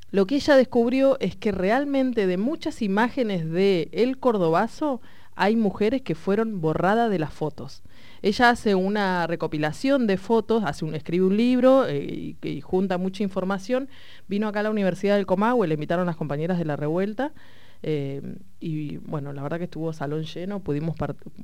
lo 0.09 0.25
que 0.25 0.35
ella 0.35 0.55
descubrió 0.55 1.17
es 1.19 1.35
que 1.35 1.51
realmente 1.51 2.25
de 2.25 2.37
muchas 2.37 2.81
imágenes 2.81 3.49
de 3.49 3.87
El 3.91 4.17
Cordobazo 4.17 4.99
hay 5.41 5.55
mujeres 5.55 6.03
que 6.03 6.13
fueron 6.13 6.61
borradas 6.61 7.09
de 7.09 7.17
las 7.17 7.33
fotos. 7.33 7.81
Ella 8.21 8.51
hace 8.51 8.75
una 8.75 9.25
recopilación 9.25 10.05
de 10.05 10.17
fotos, 10.17 10.63
hace 10.63 10.85
un, 10.85 10.93
escribe 10.93 11.25
un 11.25 11.35
libro 11.35 11.87
eh, 11.87 12.35
y, 12.39 12.61
junta 12.61 12.99
mucha 12.99 13.23
información. 13.23 13.89
Vino 14.27 14.47
acá 14.47 14.59
a 14.59 14.63
la 14.63 14.69
Universidad 14.69 15.15
del 15.15 15.25
Comahue, 15.25 15.67
le 15.67 15.73
invitaron 15.73 16.05
las 16.05 16.15
compañeras 16.15 16.59
de 16.59 16.65
la 16.65 16.75
revuelta. 16.75 17.33
eh, 17.81 18.21
y 18.59 18.97
bueno, 18.97 19.33
la 19.33 19.41
verdad 19.41 19.57
que 19.57 19.63
estuvo 19.63 19.91
salón 19.93 20.25
lleno, 20.25 20.59
pudimos 20.59 20.95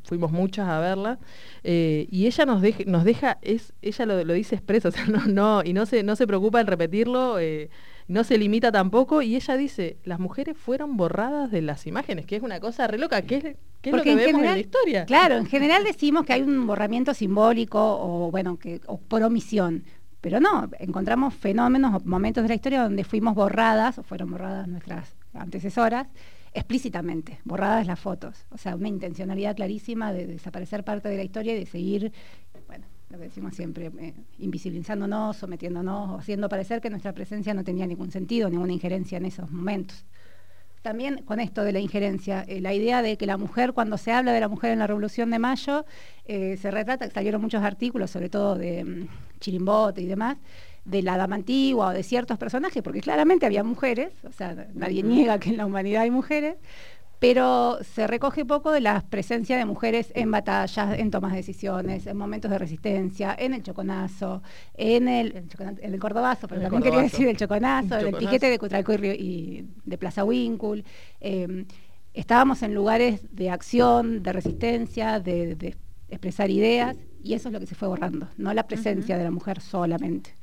fuimos 0.04 0.32
muchas 0.32 0.68
a 0.68 0.80
verla. 0.80 1.18
eh, 1.64 2.08
y 2.12 2.28
ella 2.28 2.46
nos, 2.46 2.62
nos 2.86 3.04
deja, 3.04 3.40
ella 3.42 4.06
lo, 4.06 4.34
dice 4.34 4.54
expreso, 4.54 4.92
no, 5.28 5.64
y 5.64 5.74
no 5.74 5.88
se, 5.88 6.28
preocupa 6.28 6.62
en 6.62 6.68
repetirlo, 6.68 7.40
no 8.08 8.24
se 8.24 8.38
limita 8.38 8.72
tampoco. 8.72 9.22
Y 9.22 9.36
ella 9.36 9.58
dice, 9.58 9.98
las 10.04 10.20
mujeres 10.20 10.58
fueron 10.58 10.98
borradas 10.98 11.52
de 11.52 11.62
las 11.62 11.88
imágenes, 11.88 12.26
que 12.26 12.38
es 12.38 12.44
una 12.44 12.60
cosa 12.60 12.88
re 12.88 12.98
loca, 12.98 13.22
que 13.22 13.36
es, 13.36 13.44
que 13.82 13.90
es 13.90 13.96
lo 13.96 14.04
que 14.04 14.12
en 14.12 14.18
vemos 14.18 14.42
en 14.42 14.52
la 14.52 14.60
historia. 14.60 15.06
Claro, 15.06 15.36
en 15.36 15.46
general 15.46 15.84
decimos 15.84 16.26
que 16.26 16.34
hay 16.34 16.42
un 16.42 16.66
borramiento 16.68 17.14
simbólico 17.14 17.80
o 17.80 18.32
bueno, 18.32 18.58
que 18.58 18.82
o 18.88 18.98
por 18.98 19.24
omisión. 19.24 19.84
Pero 20.22 20.40
no, 20.40 20.70
encontramos 20.80 21.34
fenómenos 21.36 21.94
o 21.94 22.06
momentos 22.06 22.44
de 22.44 22.50
la 22.50 22.56
historia 22.56 22.84
donde 22.84 23.04
fuimos 23.04 23.36
borradas 23.36 24.00
o 24.00 24.04
fueron 24.04 24.32
borradas 24.32 24.68
nuestras 24.68 25.16
antecesoras 25.34 26.08
explícitamente, 26.58 27.40
borradas 27.44 27.86
las 27.86 28.00
fotos. 28.00 28.46
O 28.50 28.58
sea, 28.58 28.76
una 28.76 28.88
intencionalidad 28.88 29.56
clarísima 29.56 30.12
de 30.12 30.26
desaparecer 30.26 30.84
parte 30.84 31.08
de 31.08 31.18
la 31.18 31.24
historia 31.24 31.54
y 31.54 31.60
de 31.60 31.66
seguir, 31.68 32.12
lo 33.10 33.18
que 33.18 33.26
decimos 33.26 33.56
siempre, 33.56 33.92
eh, 34.00 34.14
invisibilizándonos, 34.40 35.38
sometiéndonos 35.38 36.10
o 36.12 36.18
haciendo 36.18 36.50
parecer 36.50 36.82
que 36.82 36.90
nuestra 36.90 37.14
presencia 37.14 37.54
no 37.54 37.64
tenía 37.64 37.88
ningún 37.88 38.12
sentido, 38.12 38.50
ninguna 38.50 38.74
injerencia 38.74 39.18
en 39.18 39.26
esos 39.26 39.50
momentos. 39.50 40.06
También 40.82 41.24
con 41.24 41.40
esto 41.40 41.64
de 41.64 41.72
la 41.72 41.80
injerencia, 41.80 42.44
eh, 42.48 42.62
la 42.62 42.74
idea 42.74 43.02
de 43.02 43.18
que 43.18 43.26
la 43.26 43.38
mujer, 43.38 43.74
cuando 43.74 43.98
se 43.98 44.12
habla 44.12 44.32
de 44.32 44.40
la 44.40 44.48
mujer 44.48 44.72
en 44.72 44.80
la 44.80 44.88
Revolución 44.88 45.32
de 45.32 45.40
Mayo, 45.40 45.86
eh, 46.26 46.58
se 46.58 46.72
retrata, 46.72 47.10
salieron 47.10 47.42
muchos 47.42 47.64
artículos, 47.64 48.12
sobre 48.12 48.30
todo 48.30 48.56
de 48.56 48.84
mm, 48.84 49.08
Chirimbote 49.40 50.02
y 50.02 50.06
demás, 50.06 50.38
de 50.86 51.02
la 51.02 51.18
dama 51.18 51.36
antigua 51.36 51.88
o 51.88 51.92
de 51.92 52.04
ciertos 52.04 52.38
personajes, 52.38 52.82
porque 52.84 53.02
claramente 53.02 53.46
había 53.46 53.64
mujeres, 53.64 54.14
o 54.24 54.32
sea, 54.32 54.68
nadie 54.74 55.04
niega 55.04 55.40
que 55.40 55.50
en 55.50 55.58
la 55.58 55.66
humanidad 55.66 56.04
hay 56.04 56.12
mujeres, 56.12 56.56
pero 57.20 57.80
se 57.84 58.06
recoge 58.08 58.46
poco 58.46 58.72
de 58.72 58.82
la 58.82 59.02
presencia 59.10 59.58
de 59.58 59.66
mujeres 59.66 60.12
en 60.16 60.30
batallas, 60.32 60.98
en 61.00 61.10
tomas 61.12 61.32
de 61.32 61.38
decisiones, 61.38 62.06
en 62.08 62.16
momentos 62.18 62.52
de 62.52 62.58
resistencia, 62.60 63.36
en 63.38 63.54
el 63.54 63.64
choconazo, 63.64 64.44
en 64.76 65.08
el, 65.08 65.36
el 65.36 65.48
choconazo- 65.50 65.80
en 65.82 65.94
el 65.94 66.00
cordobazo, 66.00 66.48
pero 66.48 66.62
En 66.62 66.66
el 66.68 66.72
también 66.72 66.84
quería 66.92 67.04
decir 67.04 67.28
el 67.28 67.38
choconazo, 67.38 67.96
El 67.96 68.02
el 68.02 68.06
choconazo. 68.12 68.26
piquete 68.26 68.50
de 68.50 68.60
Cutralcó 68.60 68.94
y, 68.94 69.08
y 69.08 69.66
de 69.86 69.98
Plaza 69.98 70.24
Winkle. 70.24 70.84
eh, 71.22 71.66
estábamos 72.14 72.64
en 72.64 72.74
lugares 72.74 73.22
de 73.32 73.50
acción, 73.52 74.24
de 74.24 74.34
resistencia, 74.34 75.20
de, 75.20 75.56
de 75.56 75.76
expresar 76.10 76.50
ideas, 76.50 76.98
y 77.22 77.34
eso 77.34 77.50
es 77.50 77.54
lo 77.54 77.60
que 77.60 77.68
se 77.68 77.76
fue 77.76 77.88
borrando, 77.88 78.28
no 78.38 78.54
la 78.54 78.66
presencia 78.68 79.18
de 79.18 79.24
la 79.24 79.32
mujer 79.32 79.60
solamente. 79.62 80.36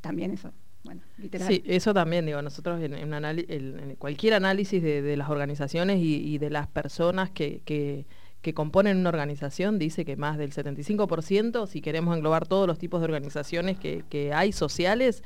También 0.00 0.32
eso, 0.32 0.52
bueno, 0.84 1.00
literal. 1.18 1.48
Sí, 1.48 1.62
eso 1.66 1.94
también, 1.94 2.26
digo, 2.26 2.42
nosotros 2.42 2.80
en, 2.82 3.96
cualquier 3.98 4.34
análisis 4.34 4.82
de, 4.82 5.02
de 5.02 5.16
las 5.16 5.30
organizaciones 5.30 5.98
y, 5.98 6.16
y 6.16 6.38
de 6.38 6.50
las 6.50 6.66
personas 6.66 7.30
que, 7.30 7.60
que, 7.64 8.06
que 8.40 8.52
componen 8.54 8.96
una 8.98 9.08
organización, 9.10 9.78
dice 9.78 10.04
que 10.04 10.16
más 10.16 10.38
del 10.38 10.52
75%, 10.52 11.66
si 11.68 11.80
queremos 11.80 12.16
englobar 12.16 12.48
todos 12.48 12.66
los 12.66 12.78
tipos 12.78 13.00
de 13.00 13.04
organizaciones 13.04 13.78
que, 13.78 14.04
que 14.08 14.32
hay 14.32 14.50
sociales, 14.52 15.22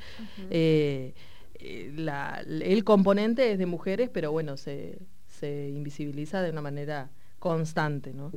eh, 0.51 1.13
eh, 1.55 1.91
la- 1.95 2.43
el 2.47 2.83
componente 2.83 3.51
es 3.51 3.57
de 3.57 3.65
mujeres, 3.65 4.09
pero 4.13 4.31
bueno, 4.31 4.57
se, 4.57 4.99
se 5.27 5.69
invisibiliza 5.69 6.43
de 6.43 6.51
una 6.51 6.61
manera 6.61 7.09
constante, 7.39 8.13
¿no? 8.13 8.31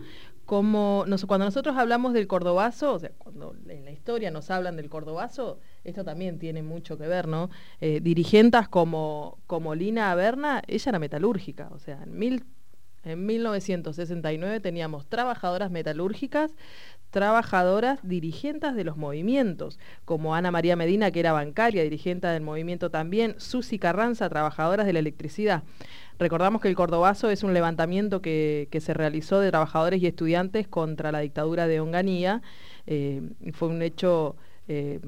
Cuando 0.50 1.07
nosotros 1.07 1.76
hablamos 1.76 2.12
del 2.12 2.26
cordobazo, 2.26 2.95
o 2.95 2.99
sea, 2.99 3.12
cuando 3.19 3.54
en 3.69 3.85
la 3.85 3.92
historia 3.92 4.33
nos 4.33 4.50
hablan 4.50 4.75
del 4.75 4.90
cordobazo, 4.90 5.61
esto 5.85 6.02
también 6.02 6.40
tiene 6.40 6.64
mucho 6.64 6.99
que 6.99 7.07
ver, 7.07 7.28
¿no? 7.28 7.50
Eh, 7.80 8.00
dirigentas 8.02 8.69
como, 8.69 9.38
como 9.47 9.76
Lina 9.76 10.11
Averna, 10.11 10.61
ella 10.66 10.88
era 10.88 10.99
metalúrgica, 10.99 11.69
o 11.71 11.78
sea, 11.78 12.02
en, 12.02 12.19
mil, 12.19 12.45
en 13.04 13.26
1969 13.26 14.59
teníamos 14.59 15.07
trabajadoras 15.07 15.71
metalúrgicas, 15.71 16.57
trabajadoras 17.11 17.99
dirigentes 18.02 18.75
de 18.75 18.85
los 18.85 18.97
movimientos, 18.97 19.79
como 20.05 20.35
Ana 20.35 20.50
María 20.50 20.76
Medina, 20.76 21.11
que 21.11 21.21
era 21.21 21.33
bancaria, 21.33 21.83
dirigente 21.83 22.26
del 22.29 22.43
movimiento 22.43 22.90
también, 22.90 23.35
Susi 23.38 23.79
Carranza, 23.79 24.29
trabajadoras 24.29 24.87
de 24.87 24.93
la 24.93 25.00
electricidad. 25.00 25.62
Recordamos 26.19 26.61
que 26.61 26.69
el 26.69 26.76
Cordobazo 26.76 27.31
es 27.31 27.43
un 27.43 27.55
levantamiento 27.55 28.21
que, 28.21 28.69
que 28.71 28.81
se 28.81 28.95
realizó 28.95 29.40
de 29.40 29.50
trabajadores 29.50 30.02
y 30.02 30.07
estudiantes 30.07 30.69
contra 30.69 31.12
la 31.12 31.21
dictadura 31.21 31.67
de 31.67 31.81
Onganía. 31.81 32.43
eh, 32.87 33.23
fue 33.52 33.69
un 33.69 33.83
hecho 33.83 34.37
eh, 34.69 35.00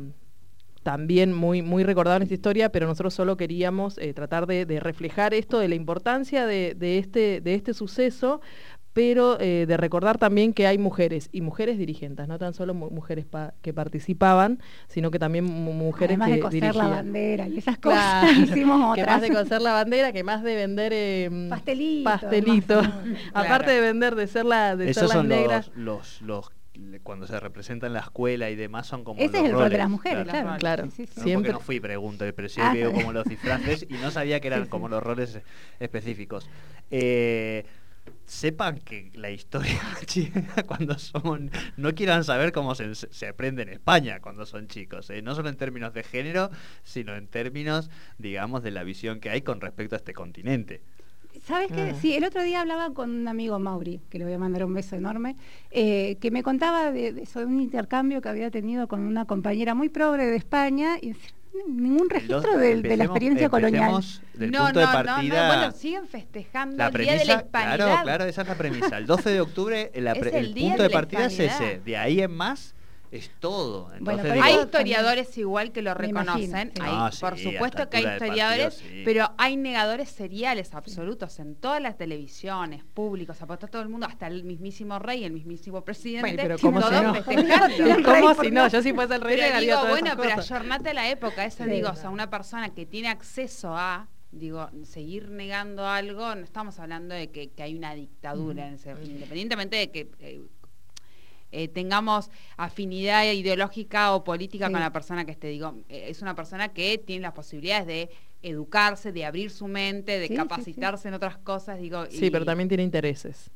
también 0.82 1.32
muy, 1.32 1.62
muy 1.62 1.85
recordado 1.85 2.16
en 2.16 2.25
esta 2.25 2.35
historia, 2.35 2.71
pero 2.71 2.87
nosotros 2.87 3.14
solo 3.14 3.37
queríamos 3.37 3.99
eh, 3.99 4.12
tratar 4.14 4.47
de, 4.47 4.66
de 4.66 4.80
reflejar 4.80 5.32
esto, 5.32 5.59
de 5.61 5.68
la 5.68 5.76
importancia 5.76 6.44
de, 6.47 6.75
de 6.75 6.99
este, 6.99 7.40
de 7.40 7.54
este 7.54 7.73
suceso, 7.73 8.40
pero 8.92 9.38
eh, 9.40 9.64
de 9.66 9.76
recordar 9.76 10.18
también 10.18 10.52
que 10.52 10.66
hay 10.66 10.76
mujeres 10.78 11.28
y 11.32 11.40
mujeres 11.40 11.78
dirigentes, 11.78 12.28
no 12.28 12.38
tan 12.38 12.52
solo 12.54 12.75
mu- 12.75 12.90
mujeres 12.90 13.25
pa- 13.25 13.54
que 13.62 13.72
participaban, 13.72 14.61
sino 14.88 15.11
que 15.11 15.18
también 15.18 15.44
mu- 15.44 15.72
mujeres 15.72 16.11
Además 16.20 16.28
que 16.28 16.34
de 16.34 16.40
coser 16.40 16.61
la 16.62 16.68
dirigían. 16.72 16.90
bandera 16.90 17.49
y 17.49 17.58
esas 17.58 17.78
cosas, 17.78 18.25
Claro, 18.25 18.40
hicimos 18.42 18.94
que 18.94 19.00
otras. 19.02 19.16
más 19.20 19.22
de 19.28 19.34
coser 19.34 19.62
la 19.62 19.72
bandera, 19.72 20.12
que 20.12 20.22
más 20.25 20.42
de 20.42 20.54
vender 20.56 20.92
eh, 20.94 21.46
Pastelitos, 21.49 22.12
pastelitos. 22.12 22.82
más, 22.88 23.06
¿no? 23.06 23.16
Aparte 23.32 23.64
Claro. 23.64 23.72
de 23.72 23.80
vender, 23.80 24.14
de 24.14 24.26
ser, 24.26 24.44
la, 24.44 24.76
de 24.76 24.84
ser 24.84 24.90
Esos 24.90 25.02
las 25.04 25.12
son 25.12 25.28
negras. 25.28 25.70
los, 25.75 26.20
los, 26.22 26.50
cuando 27.02 27.26
se 27.26 27.38
representa 27.38 27.87
en 27.87 27.92
la 27.92 28.00
escuela 28.00 28.49
y 28.50 28.56
demás 28.56 28.87
son 28.87 29.04
como 29.04 29.20
Ese 29.20 29.32
los 29.38 29.42
es 29.44 29.50
el 29.50 29.52
rol 29.52 29.68
de 29.70 29.78
las 29.78 29.90
mujeres, 29.90 30.25
claro. 30.25 30.40
claro. 30.49 30.58
Claro. 30.58 30.84
Sí, 30.90 31.06
sí, 31.06 31.06
sí. 31.06 31.12
No, 31.16 31.22
Siempre- 31.25 31.50
porque 31.52 31.61
no 31.62 31.64
fui, 31.66 31.80
pregunto, 31.80 32.25
pero 32.34 32.49
sí 32.49 32.61
Ah, 32.62 32.72
veo 32.75 32.92
como 32.92 33.12
los 33.12 33.25
disfraces 33.25 33.87
y 33.88 33.94
no 33.94 34.11
sabía 34.11 34.40
que 34.40 34.49
eran 34.49 34.61
Sí, 34.61 34.64
sí. 34.66 34.70
como 34.70 34.88
los 34.88 35.02
roles 35.02 35.40
específicos. 35.80 36.49
Eh, 36.90 37.64
sepan 38.32 38.78
que 38.78 39.10
la 39.14 39.30
historia 39.30 39.78
china 40.06 40.48
cuando 40.66 40.98
son 40.98 41.50
no 41.76 41.94
quieran 41.94 42.24
saber 42.24 42.50
cómo 42.50 42.74
se, 42.74 43.28
aprende 43.28 43.62
en 43.62 43.68
España 43.68 44.20
cuando 44.20 44.46
son 44.46 44.68
chicos, 44.68 45.10
¿eh? 45.10 45.20
no 45.20 45.34
solo 45.34 45.50
en 45.50 45.56
términos 45.56 45.92
de 45.92 46.02
género, 46.02 46.50
sino 46.82 47.14
en 47.14 47.28
términos, 47.28 47.90
digamos, 48.18 48.62
de 48.62 48.70
la 48.70 48.84
visión 48.84 49.20
que 49.20 49.28
hay 49.28 49.42
con 49.42 49.60
respecto 49.60 49.96
a 49.96 49.98
este 49.98 50.14
continente. 50.14 50.80
¿Sabes 51.44 51.70
qué? 51.72 51.92
Ah. 51.92 51.94
Sí, 52.00 52.14
el 52.14 52.24
otro 52.24 52.42
día 52.42 52.62
hablaba 52.62 52.92
con 52.94 53.10
un 53.10 53.28
amigo 53.28 53.58
Mauri, 53.58 54.00
que 54.08 54.18
le 54.18 54.24
voy 54.24 54.34
a 54.34 54.38
mandar 54.38 54.64
un 54.64 54.74
beso 54.74 54.96
enorme, 54.96 55.36
eh, 55.70 56.16
que 56.20 56.30
me 56.30 56.42
contaba 56.42 56.90
de, 56.90 57.12
de 57.12 57.22
eso, 57.22 57.40
de 57.40 57.46
un 57.46 57.60
intercambio 57.60 58.22
que 58.22 58.28
había 58.28 58.50
tenido 58.50 58.88
con 58.88 59.00
una 59.00 59.26
compañera 59.26 59.74
muy 59.74 59.88
progre 59.88 60.26
de 60.26 60.36
España 60.36 60.96
y 61.00 61.08
decía, 61.08 61.30
ningún 61.68 62.09
registro 62.11 62.56
de, 62.56 62.82
de 62.82 62.97
la 62.97 63.04
experiencia 63.04 63.49
colonial. 63.49 64.02
Del 64.35 64.50
no, 64.50 64.64
punto 64.64 64.80
no, 64.80 64.80
de 64.80 64.87
no, 64.87 65.02
no, 65.02 65.04
partida. 65.04 65.47
bueno, 65.49 65.73
siguen 65.73 66.06
festejando 66.06 66.76
La 66.76 66.87
el 66.88 66.92
Día 66.92 67.12
de 67.12 67.18
la 67.18 67.23
premisa, 67.25 67.44
Hispanidad. 67.44 67.76
claro, 67.76 68.02
claro, 68.02 68.25
esa 68.25 68.42
es 68.42 68.49
la 68.49 68.54
premisa. 68.54 68.99
El 68.99 69.06
12 69.06 69.30
de 69.30 69.40
octubre, 69.40 69.90
la 69.97 70.14
pre- 70.21 70.38
el 70.38 70.54
punto 70.54 70.76
de 70.82 70.88
de 70.88 70.90
partida 70.90 71.26
es 71.26 71.38
ese. 71.38 71.80
De 71.85 71.97
ahí 71.97 72.21
en 72.21 72.32
más 72.35 72.75
es 73.12 73.31
todo. 73.40 73.92
Entonces, 73.95 74.00
Bueno, 74.23 74.23
digo, 74.35 74.42
Hay 74.45 74.64
historiadores 74.64 75.37
igual 75.37 75.71
que 75.71 75.83
lo 75.83 75.95
Me 75.95 76.09
imagino, 76.09 76.33
reconocen, 76.35 76.73
sí. 76.75 76.81
hay- 76.83 76.90
Ah, 76.95 77.11
sí, 77.12 77.21
por 77.21 77.38
supuesto 77.38 77.90
que 77.90 77.99
hay 77.99 78.07
historiadores, 78.07 78.75
partido, 78.76 78.90
sí. 78.90 79.02
pero 79.04 79.31
hay 79.37 79.57
negadores 79.59 80.09
seriales 80.09 80.75
absolutos 80.75 81.38
en 81.38 81.54
todas 81.57 81.83
las 81.83 81.99
televisiones 81.99 82.85
públicas, 82.85 83.40
apostó 83.42 83.69
todo 83.69 83.83
el 83.83 83.90
mundo, 83.90 84.07
hasta 84.07 84.26
el 84.28 84.45
mismísimo 84.45 84.99
rey, 84.99 85.25
el 85.25 85.33
mismísimo 85.33 85.85
presidente, 85.85 86.23
Bueno, 86.23 86.42
pero 86.42 86.59
¿cómo 86.62 86.81
todos 86.81 86.95
si 86.95 87.02
no? 87.02 87.14
festejando. 87.14 88.02
¿Cómo 88.11 88.35
si 88.42 88.50
no? 88.50 88.69
Yo 88.69 88.83
si 88.83 88.92
fuese 88.95 89.14
el 89.14 89.21
rey 89.21 89.37
Pero 89.37 89.47
negaría 89.49 89.69
digo, 89.75 89.81
todas 89.87 90.00
bueno, 90.00 90.16
pero 90.19 90.40
ayornate 90.40 90.88
a 90.90 90.95
la 90.95 91.11
época, 91.11 91.45
eso 91.45 91.64
Sí. 91.64 91.71
digo, 91.71 91.90
o 91.90 91.97
sea, 91.97 92.09
una 92.09 92.31
persona 92.31 92.73
que 92.75 92.87
tiene 92.87 93.09
acceso 93.09 93.76
a, 93.76 94.09
digo, 94.31 94.71
seguir 94.85 95.31
negando 95.31 95.87
algo, 95.87 96.35
no 96.35 96.42
estamos 96.45 96.78
hablando 96.78 97.14
de 97.14 97.31
que, 97.31 97.50
que 97.50 97.62
hay 97.62 97.75
una 97.76 97.95
dictadura, 97.95 98.69
en 98.69 98.75
ese- 98.75 98.95
independientemente 99.04 99.76
de 99.76 99.90
que 99.90 100.11
eh, 100.19 100.40
eh, 101.52 101.68
tengamos 101.68 102.30
afinidad 102.56 103.25
ideológica 103.30 104.14
o 104.14 104.25
política 104.25 104.66
Sí. 104.66 104.73
con 104.73 104.80
la 104.80 104.92
persona 104.92 105.25
que 105.25 105.32
esté, 105.32 105.49
digo, 105.49 105.76
eh, 105.88 106.06
es 106.09 106.23
una 106.23 106.35
persona 106.35 106.73
que 106.73 106.99
tiene 106.99 107.23
las 107.23 107.32
posibilidades 107.32 107.87
de 107.87 108.11
educarse, 108.42 109.12
de 109.12 109.25
abrir 109.25 109.50
su 109.50 109.68
mente, 109.68 110.12
de 110.18 110.26
Sí, 110.26 110.28
sí, 110.28 110.35
sí. 110.35 110.37
capacitarse 110.37 111.09
en 111.09 111.14
otras 111.14 111.38
cosas, 111.38 111.78
digo. 111.78 112.06
Sí, 112.06 112.26
y- 112.26 112.30
pero 112.30 112.44
también 112.44 112.68
tiene 112.68 112.82
intereses. 112.82 113.50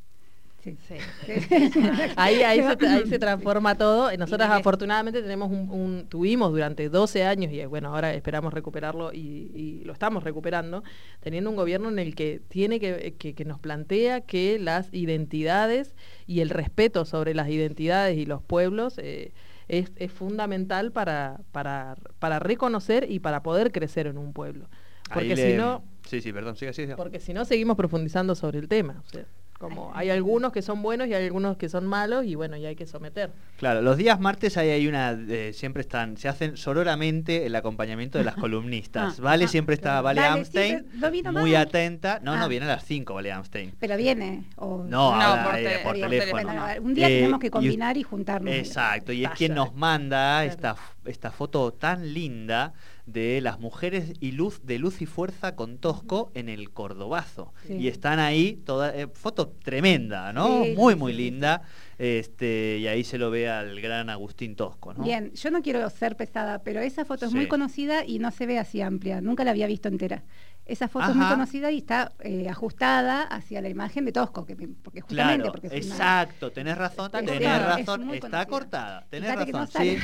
Sí. 0.89 0.97
Sí. 1.27 1.33
Ahí, 2.17 2.43
ahí, 2.43 2.61
se, 2.61 2.87
ahí 2.89 3.07
se 3.07 3.19
transforma 3.19 3.75
todo. 3.77 4.11
Nosotras 4.17 4.51
afortunadamente 4.51 5.23
tenemos 5.23 5.51
un, 5.51 5.71
un- 5.71 6.07
tuvimos 6.09 6.51
durante 6.51 6.89
12 6.89 7.25
años, 7.25 7.53
y 7.53 7.65
bueno, 7.67 7.95
ahora 7.95 8.13
esperamos 8.15 8.53
recuperarlo 8.53 9.13
y, 9.13 9.51
y 9.55 9.83
lo 9.85 9.93
estamos 9.93 10.25
recuperando, 10.25 10.83
teniendo 11.21 11.51
un 11.51 11.57
gobierno 11.57 11.89
en 11.89 11.99
el 11.99 12.15
que 12.15 12.41
tiene 12.49 12.81
que, 12.81 13.15
que, 13.19 13.35
que 13.35 13.45
nos 13.45 13.59
plantea 13.61 14.23
que 14.23 14.59
las 14.59 14.93
identidades 14.93 15.95
y 16.27 16.41
el 16.41 16.51
respeto 16.51 17.05
sobre 17.05 17.35
las 17.35 17.49
identidades 17.49 18.17
y 18.19 18.27
los 18.27 18.43
pueblos 18.43 18.99
eh, 18.99 19.33
es, 19.69 19.93
es 19.97 20.13
fundamental 20.13 20.93
para, 20.93 21.41
para, 21.53 21.97
para 22.19 22.39
reconocer 22.39 23.11
y 23.11 23.21
para 23.21 23.43
poder 23.43 23.73
crecer 23.73 24.07
en 24.07 24.19
un 24.19 24.33
pueblo. 24.33 24.69
Porque 25.13 25.37
le- 25.37 25.53
si 25.53 25.57
no, 25.57 25.85
Sí, 26.09 26.21
sí, 26.21 26.33
perdón, 26.33 26.55
siga, 26.57 26.73
siga. 26.73 26.95
porque 26.97 27.19
si 27.21 27.33
no 27.35 27.45
seguimos 27.45 27.77
profundizando 27.77 28.35
sobre 28.37 28.59
el 28.61 28.69
tema. 28.69 29.03
O 29.07 29.11
sea, 29.11 29.25
como 29.59 29.93
hay 29.95 30.11
algunos 30.11 30.53
que 30.53 30.63
son 30.63 30.83
buenos 30.83 31.09
y 31.09 31.15
hay 31.15 31.25
algunos 31.25 31.57
que 31.57 31.69
son 31.69 31.87
malos 31.87 32.25
y 32.25 32.35
bueno, 32.35 32.57
y 32.57 32.67
hay 32.67 32.77
que 32.77 32.87
someter. 32.87 33.31
Claro, 33.59 33.81
los 33.83 33.97
días 33.97 34.21
martes 34.21 34.57
ahí 34.57 34.69
hay 34.71 34.87
una, 34.87 35.13
eh, 35.29 35.53
siempre 35.55 35.81
están, 35.81 36.17
se 36.17 36.29
hacen 36.29 36.57
sororamente 36.57 37.47
el 37.47 37.57
acompañamiento 37.57 38.19
de 38.19 38.25
las 38.25 38.35
columnistas. 38.37 39.19
Ah, 39.19 39.23
vale, 39.23 39.45
ah, 39.45 39.49
siempre 39.49 39.75
está 39.75 39.91
claro. 39.91 40.03
Vale, 40.05 40.21
Vale, 40.21 40.33
Amstein, 40.41 40.87
no 41.25 41.33
muy 41.33 41.55
atenta. 41.55 42.21
No, 42.23 42.35
Ah. 42.35 42.39
no, 42.41 42.49
viene 42.49 42.67
a 42.67 42.69
las 42.69 42.85
5 42.85 43.15
Vale 43.15 43.33
Amstein. 43.33 43.73
Pero 43.79 43.97
viene. 43.97 44.45
o- 44.57 44.85
No, 44.87 45.17
No, 45.17 45.45
por 45.45 45.57
eh, 45.57 45.83
teléfono. 45.95 46.31
Bueno, 46.33 46.65
un 46.83 46.95
día 46.95 47.09
Eh, 47.09 47.17
tenemos 47.17 47.41
que 47.41 47.51
combinar 47.51 47.97
y, 47.97 48.03
juntarnos. 48.03 48.53
Exacto, 48.55 49.13
y 49.13 49.25
es 49.25 49.31
quien 49.31 49.55
nos 49.55 49.75
manda 49.75 50.43
Claro. 50.43 50.51
esta, 50.51 50.77
esta 51.07 51.31
foto 51.31 51.73
tan 51.73 52.13
linda 52.13 52.73
de 53.07 53.41
las 53.41 53.61
mujeres 53.61 54.13
y 54.21 54.33
luz 54.33 54.61
de 54.65 54.79
luz 54.79 55.01
y 55.01 55.07
fuerza 55.07 55.55
con 55.55 55.79
Tosco 55.79 56.31
en 56.35 56.49
el 56.49 56.71
Cordobazo. 56.71 57.55
Sí. 57.67 57.75
Y 57.75 57.89
están 57.89 58.19
ahí, 58.19 58.57
toda, 58.65 58.95
eh, 58.95 59.07
foto 59.13 59.49
tremenda, 59.63 60.33
¿no? 60.33 60.65
Sí, 60.65 60.75
muy, 60.77 60.97
muy 60.97 61.13
linda. 61.13 61.63
Este, 61.99 62.79
y 62.79 62.87
ahí 62.89 63.05
se 63.05 63.17
lo 63.19 63.31
ve 63.31 63.49
al 63.49 63.81
gran 63.81 64.11
Agustín 64.11 64.55
Tosco, 64.55 64.93
¿no? 64.95 65.03
Bien, 65.05 65.33
yo 65.33 65.51
no 65.51 65.63
quiero 65.63 65.89
ser 65.91 66.17
pesada, 66.17 66.63
pero 66.63 66.81
esa 66.81 67.05
foto 67.05 67.27
es 67.27 67.33
muy 67.33 67.49
conocida 67.49 68.05
y 68.05 68.19
no 68.19 68.31
se 68.31 68.47
ve 68.47 68.59
así 68.59 68.83
amplia. 68.83 69.21
Nunca 69.21 69.45
la 69.45 69.51
había 69.53 69.67
visto 69.67 69.89
entera. 69.89 70.23
Esa 70.67 70.89
foto 70.89 71.11
es 71.11 71.15
muy 71.15 71.27
conocida 71.29 71.71
y 71.71 71.79
está 71.79 72.11
eh, 72.19 72.49
ajustada 72.49 73.23
hacia 73.23 73.61
la 73.63 73.69
imagen 73.69 74.05
de 74.05 74.11
Tosco, 74.11 74.45
que, 74.45 74.57
porque 74.57 75.01
justamente 75.01 75.45
Claro, 75.45 75.53
porque 75.53 75.69
es 75.69 75.87
una- 75.87 75.95
exacto, 75.95 76.51
tenés 76.51 76.77
razón, 76.77 77.07
Está 77.07 77.19
tenés 77.21 77.39
cortada. 77.39 77.79
Es 77.81 77.87
razón, 77.87 78.15
está 78.15 78.47
cortada, 78.47 79.07
tenés 79.09 79.31
Fíjate 79.31 79.47
que 79.47 79.53
no 79.53 79.59
razón, 79.61 79.83
sí. 79.83 79.97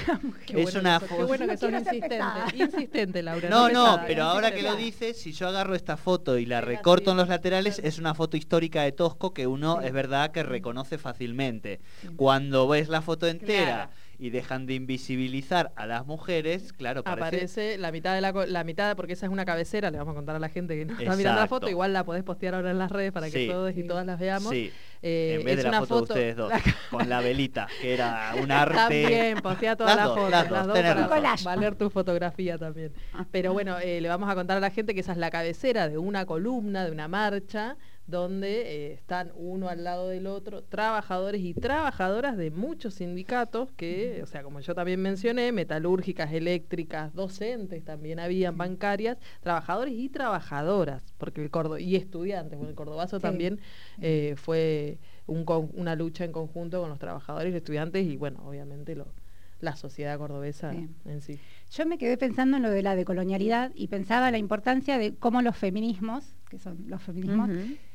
Qué 0.47 0.57
Es 0.61 0.63
bueno 0.63 0.81
una 0.81 1.01
foto- 1.01 1.17
Qué 1.17 1.25
bueno 1.25 1.47
que 1.47 1.53
No 1.53 1.59
sos 1.59 2.55
insistente. 2.55 3.23
Laura. 3.25 3.49
No, 3.51 3.69
no, 3.71 3.73
pesada, 3.73 4.05
pero 4.07 4.23
ahora 4.23 4.55
que 4.55 4.63
lo 4.63 4.77
dices, 4.77 5.21
si 5.21 5.33
yo 5.33 5.49
agarro 5.49 5.75
esta 5.75 5.97
foto 5.97 6.39
y 6.39 6.47
la 6.47 6.61
recorto 6.61 7.11
en 7.11 7.17
los 7.17 7.27
laterales, 7.29 7.81
es 7.83 7.99
una 7.99 8.15
foto 8.15 8.37
histórica 8.37 8.83
de 8.85 8.93
Tosco 8.93 9.35
que 9.35 9.49
uno 9.49 9.79
Sí. 9.81 9.87
es 9.89 9.93
verdad 9.93 10.31
que 10.31 10.45
reconoce 10.45 10.97
fácilmente. 10.97 11.81
Cuando 12.17 12.67
ves 12.69 12.89
la 12.89 13.01
foto 13.03 13.27
entera 13.29 13.65
Claro. 13.65 13.91
y 14.19 14.31
dejan 14.31 14.67
de 14.67 14.75
invisibilizar 14.75 15.73
a 15.77 15.87
las 15.87 16.07
mujeres, 16.07 16.73
claro, 16.73 17.03
parece... 17.03 17.23
Aparece 17.27 17.79
la 17.79 17.93
mitad 17.93 18.15
de 18.15 18.21
la, 18.21 18.33
la 18.47 18.65
mitad, 18.65 18.97
porque 18.97 19.13
esa 19.15 19.27
es 19.27 19.33
una 19.33 19.45
cabecera, 19.45 19.91
le 19.91 19.99
vamos 19.99 20.13
a 20.13 20.15
contar 20.17 20.37
a 20.37 20.39
la 20.39 20.49
gente 20.49 20.77
que 20.77 20.85
no 20.85 20.99
está 20.99 21.17
mirando 21.17 21.41
la 21.41 21.47
foto, 21.47 21.69
igual 21.69 21.93
la 21.93 22.05
podés 22.05 22.23
postear 22.25 22.55
ahora 22.55 22.71
en 22.71 22.79
las 22.79 22.91
redes 22.91 23.13
para 23.13 23.27
que 23.31 23.33
Sí. 23.45 23.49
todos 23.49 23.77
y 23.77 23.83
todas 23.85 24.05
las 24.07 24.19
veamos. 24.19 24.51
Sí, 24.51 24.71
Eh, 25.05 25.39
en 25.41 25.45
vez 25.45 25.59
es 25.59 25.65
de 25.65 25.71
la 25.71 25.79
una 25.79 25.81
foto, 25.81 25.97
de 25.97 26.03
ustedes 26.13 26.37
dos, 26.37 26.51
la- 26.51 26.61
con 26.91 27.09
la 27.09 27.21
velita, 27.21 27.67
que 27.81 27.93
era 27.95 28.35
un 28.41 28.53
arte... 28.53 28.75
También, 28.77 29.39
postea 29.43 29.75
todas 29.77 29.97
Las 29.97 30.07
las 30.07 30.07
dos, 30.09 30.17
fotos, 30.17 30.31
las 30.31 30.51
las 30.51 30.67
dos, 30.67 31.09
para 31.09 31.37
valer 31.45 31.75
tu 31.75 31.91
fotografía 31.91 32.57
también. 32.59 32.93
Pero 33.33 33.53
bueno, 33.53 33.79
eh, 33.81 34.01
le 34.01 34.09
vamos 34.09 34.31
a 34.31 34.35
contar 34.37 34.59
a 34.59 34.61
la 34.61 34.71
gente 34.71 34.95
que 34.95 35.01
esa 35.01 35.11
es 35.13 35.19
la 35.19 35.31
cabecera 35.31 35.89
de 35.89 35.99
una 35.99 36.25
columna, 36.27 36.85
de 36.85 36.93
una 36.93 37.09
marcha, 37.09 37.77
donde 38.13 38.61
eh, 38.91 38.93
están 38.93 39.33
uno 39.35 39.69
al 39.69 39.83
lado 39.83 40.07
del 40.09 40.29
otro, 40.29 40.63
trabajadores 40.63 41.41
y 41.41 41.55
trabajadoras 41.55 42.37
de 42.37 42.51
muchos 42.53 42.95
sindicatos 42.95 43.73
que, 43.73 44.21
o 44.23 44.27
sea, 44.27 44.45
como 44.45 44.61
yo 44.61 44.75
también 44.75 45.01
mencioné, 45.01 45.51
metalúrgicas, 45.51 46.33
eléctricas, 46.33 47.13
docentes 47.15 47.83
también 47.85 48.21
habían, 48.21 48.57
bancarias, 48.57 49.19
trabajadores 49.41 49.95
y 49.95 50.09
trabajadoras, 50.11 51.13
porque 51.19 51.43
el 51.43 51.51
Cordo 51.51 51.79
y 51.79 51.97
estudiantes, 51.97 52.57
bueno, 52.57 52.71
el 52.71 52.77
Cordobazo 52.77 53.17
Sí. 53.19 53.23
también 53.23 53.61
eh, 54.01 54.35
fue 54.37 54.99
un 55.27 55.45
con- 55.45 55.71
una 55.75 55.97
lucha 55.97 56.25
en 56.25 56.33
conjunto 56.33 56.81
con 56.81 56.91
los 56.91 56.99
trabajadores 56.99 57.49
y 57.49 57.53
los 57.53 57.59
estudiantes 57.63 58.07
y 58.07 58.17
bueno, 58.17 58.43
obviamente 58.47 58.95
lo, 58.95 59.15
la 59.61 59.75
sociedad 59.77 60.19
cordobesa 60.19 60.73
en 61.07 61.21
sí. 61.23 61.39
Yo 61.71 61.87
me 61.87 61.97
quedé 61.97 62.19
pensando 62.19 62.59
en 62.59 62.63
lo 62.65 62.71
de 62.71 62.83
la 62.83 62.95
decolonialidad 62.95 63.73
y 63.75 63.89
pensaba 63.89 64.31
la 64.31 64.39
importancia 64.39 64.99
de 64.99 65.15
cómo 65.15 65.41
los 65.41 65.57
feminismos, 65.57 66.37
que 66.51 66.59
son 66.59 66.85
los 66.89 67.01
feminismos. 67.03 67.49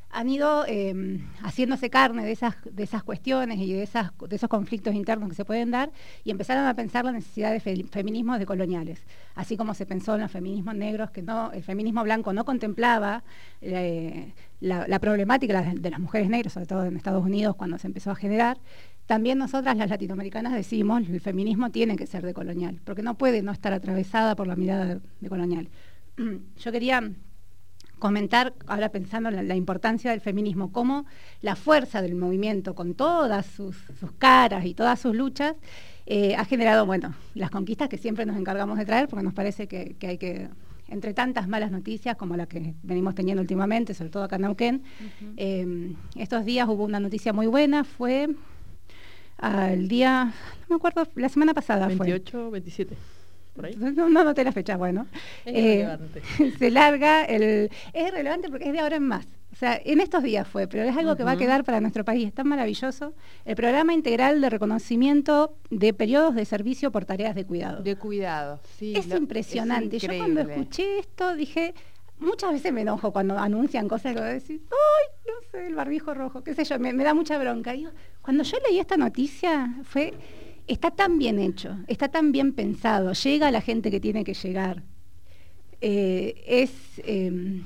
Han 0.10 0.30
ido 0.30 0.66
eh, 0.68 1.20
haciéndose 1.44 1.90
carne 1.90 2.26
de 2.26 2.32
esas, 2.32 2.56
de 2.64 2.84
esas 2.84 3.04
cuestiones 3.04 3.60
y 3.60 3.74
de, 3.74 3.84
esas, 3.84 4.12
de 4.28 4.36
esos 4.36 4.50
conflictos 4.50 4.96
internos 4.96 5.30
que 5.30 5.36
se 5.36 5.46
pueden 5.46 5.72
dar 5.72 5.92
y 6.24 6.32
empezaron 6.32 6.66
a 6.66 6.74
pensar 6.74 7.04
la 7.06 7.12
necesidad 7.12 7.52
de 7.52 7.60
fe- 7.60 7.86
feminismos 7.92 8.40
decoloniales, 8.40 9.06
así 9.36 9.58
como 9.58 9.74
se 9.74 9.86
pensó 9.86 10.16
en 10.16 10.22
los 10.22 10.32
feminismos 10.32 10.76
negros, 10.76 11.12
que 11.12 11.22
no, 11.22 11.52
el 11.52 11.62
feminismo 11.64 12.04
blanco 12.04 12.32
no 12.32 12.46
contemplaba 12.46 13.24
eh, 13.62 14.34
la, 14.62 15.00
problemática 15.00 15.62
de 15.62 15.90
las 15.90 16.00
mujeres 16.00 16.30
negras, 16.30 16.54
sobre 16.54 16.68
todo 16.68 16.86
en 16.86 16.96
Estados 16.96 17.24
Unidos 17.24 17.56
cuando 17.56 17.78
se 17.78 17.88
empezó 17.88 18.12
a 18.12 18.16
generar. 18.16 18.58
También 19.06 19.38
nosotras 19.38 19.78
las 19.78 19.90
latinoamericanas 19.90 20.54
decimos 20.54 21.04
el 21.08 21.22
feminismo 21.22 21.70
tiene 21.70 21.96
que 21.96 22.08
ser 22.08 22.26
decolonial, 22.26 22.80
porque 22.84 23.02
no 23.02 23.18
puede 23.18 23.42
no 23.42 23.52
estar 23.52 23.74
atravesada 23.74 24.36
por 24.36 24.48
la 24.48 24.56
mirada 24.56 25.00
decolonial. 25.20 25.70
Yo 26.58 26.72
quería 26.72 27.12
comentar, 28.00 28.54
ahora 28.68 28.90
pensando 28.90 29.30
en 29.30 29.36
la, 29.36 29.44
la 29.44 29.56
importancia 29.56 30.12
del 30.12 30.22
feminismo, 30.22 30.72
cómo 30.72 31.06
la 31.42 31.56
fuerza 31.56 32.02
del 32.02 32.16
movimiento, 32.16 32.76
con 32.76 32.94
todas 32.94 33.46
sus, 33.46 33.76
sus 34.00 34.12
caras 34.14 34.66
y 34.66 34.74
todas 34.74 35.00
sus 35.00 35.16
luchas, 35.16 35.56
eh, 36.06 36.36
ha 36.36 36.46
generado, 36.46 36.86
bueno, 36.86 37.14
las 37.34 37.52
conquistas 37.52 37.90
que 37.90 37.98
siempre 37.98 38.26
nos 38.26 38.38
encargamos 38.38 38.78
de 38.78 38.86
traer, 38.86 39.10
porque 39.10 39.24
nos 39.24 39.34
parece 39.34 39.68
que, 39.68 39.96
que 40.00 40.08
hay 40.08 40.18
que, 40.18 40.48
entre 40.88 41.14
tantas 41.14 41.48
malas 41.48 41.72
noticias 41.72 42.16
como 42.16 42.38
la 42.38 42.46
que 42.46 42.76
venimos 42.84 43.14
teniendo 43.16 43.42
últimamente, 43.42 43.94
sobre 43.94 44.10
todo 44.10 44.24
acá 44.24 44.38
en 44.38 44.44
Neuquén, 44.44 44.84
eh, 45.36 45.94
estos 46.16 46.46
días 46.46 46.68
hubo 46.70 46.86
una 46.86 47.00
noticia 47.00 47.34
muy 47.34 47.48
buena, 47.48 47.84
fue 47.84 48.30
al 49.38 49.88
día, 49.88 50.34
no 50.62 50.66
me 50.70 50.76
acuerdo, 50.76 51.08
la 51.16 51.30
semana 51.30 51.54
pasada 51.54 51.90
fue. 51.90 52.08
28, 52.08 52.52
27, 52.52 52.96
por 53.58 53.66
ahí. 53.66 53.76
No, 53.78 54.08
no 54.10 54.24
noté 54.24 54.46
la 54.46 54.54
fecha, 54.54 54.78
bueno. 54.78 55.06
Es 55.44 55.54
Eh, 55.54 56.54
se 56.60 56.72
larga 56.72 57.26
el... 57.26 57.70
Es 57.92 58.12
relevante 58.12 58.48
porque 58.50 58.68
es 58.68 58.72
de 58.72 58.80
ahora 58.80 58.96
en 58.96 59.04
más. 59.04 59.26
O 59.52 59.56
sea, 59.60 59.82
en 59.84 60.00
estos 60.02 60.22
días 60.24 60.48
fue, 60.48 60.68
pero 60.68 60.84
es 60.84 60.96
algo 60.96 61.16
que 61.16 61.24
va 61.24 61.32
a 61.32 61.38
quedar 61.38 61.64
para 61.64 61.82
nuestro 61.82 62.06
país. 62.06 62.28
Es 62.28 62.34
tan 62.34 62.48
maravilloso. 62.48 63.14
El 63.44 63.56
programa 63.56 63.94
integral 63.94 64.40
de 64.40 64.50
reconocimiento 64.52 65.56
de 65.72 65.94
periodos 65.94 66.36
de 66.36 66.46
servicio 66.46 66.92
por 66.92 67.06
tareas 67.06 67.34
de 67.34 67.44
cuidado. 67.46 67.82
De 67.82 67.96
cuidado, 67.96 68.60
sí. 68.78 68.94
es 68.96 69.08
lo- 69.08 69.18
impresionante. 69.18 69.98
Yo 70.00 70.10
cuando 70.16 70.42
escuché 70.42 71.00
esto 71.00 71.36
dije, 71.36 71.74
muchas 72.20 72.52
veces 72.52 72.72
me 72.72 72.82
enojo 72.82 73.12
cuando 73.12 73.38
anuncian 73.40 73.88
cosas 73.88 74.14
que 74.14 74.22
decir, 74.22 74.62
ay, 74.70 75.08
no 75.26 75.50
sé, 75.52 75.68
el 75.68 75.76
barbijo 75.76 76.14
rojo, 76.14 76.44
qué 76.44 76.54
sé 76.54 76.64
yo, 76.64 76.78
me, 76.78 76.94
me 76.94 77.04
da 77.04 77.16
mucha 77.16 77.38
bronca. 77.40 77.72
Digo, 77.74 77.90
cuando 78.22 78.44
yo 78.44 78.58
leí 78.70 78.80
esta 78.80 78.98
noticia 78.98 79.74
fue, 79.84 80.14
está 80.68 80.92
tan 80.92 81.18
bien 81.18 81.40
hecho, 81.40 81.78
está 81.88 82.10
tan 82.10 82.32
bien 82.32 82.54
pensado, 82.54 83.14
llega 83.14 83.48
a 83.48 83.52
la 83.52 83.62
gente 83.62 83.90
que 83.90 84.00
tiene 84.00 84.24
que 84.24 84.34
llegar. 84.34 84.84
Eh, 85.80 86.44
es 86.48 86.72
eh, 86.98 87.62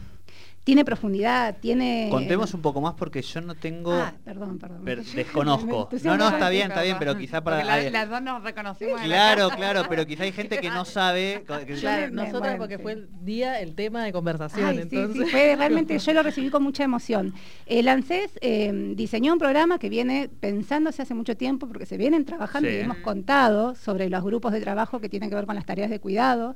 tiene 0.64 0.86
profundidad, 0.86 1.58
tiene 1.60 2.08
Contemos 2.12 2.54
un 2.54 2.62
poco 2.62 2.82
más 2.82 2.94
porque 2.94 3.24
yo 3.24 3.42
no 3.42 3.56
tengo... 3.56 3.94
Ah, 3.94 4.14
perdón, 4.24 4.60
perdón. 4.60 4.86
per- 4.86 5.04
desconozco. 5.16 5.90
No, 6.04 6.18
no, 6.18 6.30
está 6.30 6.50
bien, 6.50 6.70
está 6.70 6.84
bien, 6.84 6.98
pero 7.00 7.18
quizá 7.18 7.44
para... 7.44 7.64
La- 7.64 7.90
las 7.90 8.10
dos 8.10 8.22
nos 8.22 8.44
reconocimos. 8.44 9.02
Claro, 9.02 9.50
claro, 9.50 9.84
pero 9.90 10.06
quizá 10.06 10.24
hay 10.24 10.32
gente 10.32 10.60
que 10.60 10.70
no 10.70 10.86
sabe... 10.86 11.44
que- 11.66 11.74
Claro, 11.76 12.12
nosotras 12.14 12.58
porque 12.58 12.78
fue 12.78 12.92
el 12.94 13.10
día, 13.24 13.60
el 13.60 13.74
tema 13.74 14.04
de 14.04 14.12
conversación. 14.14 14.66
Ay, 14.68 14.76
sí, 14.76 14.82
entonces, 14.84 15.26
sí, 15.26 15.32
fue 15.32 15.56
realmente, 15.58 15.98
yo 15.98 16.14
lo 16.14 16.22
recibí 16.22 16.50
con 16.52 16.62
mucha 16.62 16.84
emoción. 16.84 17.34
El 17.66 17.88
ANSES 17.88 18.38
eh, 18.42 18.94
diseñó 18.96 19.34
un 19.34 19.40
programa 19.40 19.80
que 19.80 19.90
viene 19.90 20.30
pensándose 20.40 21.02
hace 21.02 21.16
mucho 21.16 21.36
tiempo, 21.36 21.68
porque 21.68 21.88
se 21.88 21.98
vienen 21.98 22.24
trabajando 22.24 22.70
Sí. 22.70 22.76
y 22.76 22.80
hemos 22.80 22.98
contado 22.98 23.74
sobre 23.74 24.10
los 24.10 24.24
grupos 24.24 24.52
de 24.54 24.62
trabajo 24.62 25.00
que 25.00 25.10
tienen 25.10 25.30
que 25.30 25.36
ver 25.36 25.48
con 25.48 25.56
las 25.56 25.66
tareas 25.66 25.90
de 25.90 26.00
cuidado, 26.00 26.56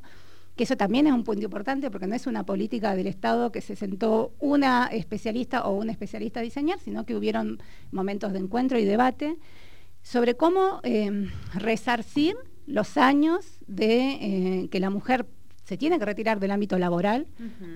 que 0.56 0.64
eso 0.64 0.78
también 0.78 1.08
es 1.08 1.14
un 1.14 1.24
punto 1.24 1.44
importante, 1.44 1.92
porque 1.92 2.08
no 2.08 2.16
es 2.16 2.28
una 2.28 2.46
política 2.46 2.96
del 2.96 3.08
Estado 3.08 3.52
que 3.52 3.62
se 3.62 3.76
sentó 3.76 4.34
una 4.40 4.88
especialista 4.88 5.66
o 5.66 5.76
un 5.76 5.90
especialista 5.90 6.40
a 6.40 6.44
diseñar, 6.44 6.80
sino 6.80 7.06
que 7.06 7.16
hubieron 7.16 7.60
momentos 7.92 8.32
de 8.32 8.40
encuentro 8.40 8.80
y 8.80 8.86
debate 8.86 9.38
sobre 10.02 10.36
cómo 10.36 10.80
eh, 10.84 11.30
resarcir 11.54 12.36
los 12.68 12.98
años 12.98 13.60
de 13.68 14.12
eh, 14.12 14.70
que 14.70 14.80
la 14.80 14.90
mujer 14.90 15.26
se 15.64 15.78
tiene 15.78 16.00
que 16.00 16.06
retirar 16.06 16.40
del 16.40 16.52
ámbito 16.52 16.78
laboral 16.78 17.28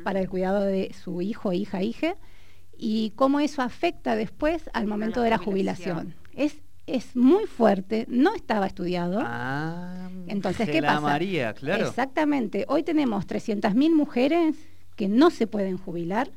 para 0.03 0.19
el 0.19 0.29
cuidado 0.29 0.61
de 0.61 0.93
su 0.93 1.21
hijo, 1.21 1.53
hija, 1.53 1.81
hija, 1.81 2.15
y 2.77 3.11
cómo 3.15 3.39
eso 3.39 3.61
afecta 3.63 4.15
después 4.15 4.69
al 4.73 4.85
momento 4.85 5.19
la 5.19 5.23
de 5.25 5.29
la 5.31 5.37
jubilación. 5.39 5.97
jubilación. 5.97 6.29
Es, 6.35 6.61
es 6.95 7.15
muy 7.15 7.45
fuerte, 7.45 8.05
no 8.09 8.33
estaba 8.35 8.67
estudiado. 8.67 9.21
Ah, 9.23 10.09
Entonces, 10.27 10.69
¿qué 10.69 10.81
pasa? 10.81 11.01
María, 11.01 11.53
claro. 11.53 11.87
Exactamente. 11.87 12.65
Hoy 12.67 12.83
tenemos 12.83 13.27
300.000 13.27 13.95
mujeres 13.95 14.55
que 14.95 15.07
no 15.07 15.29
se 15.29 15.47
pueden 15.47 15.77
jubilar 15.77 16.31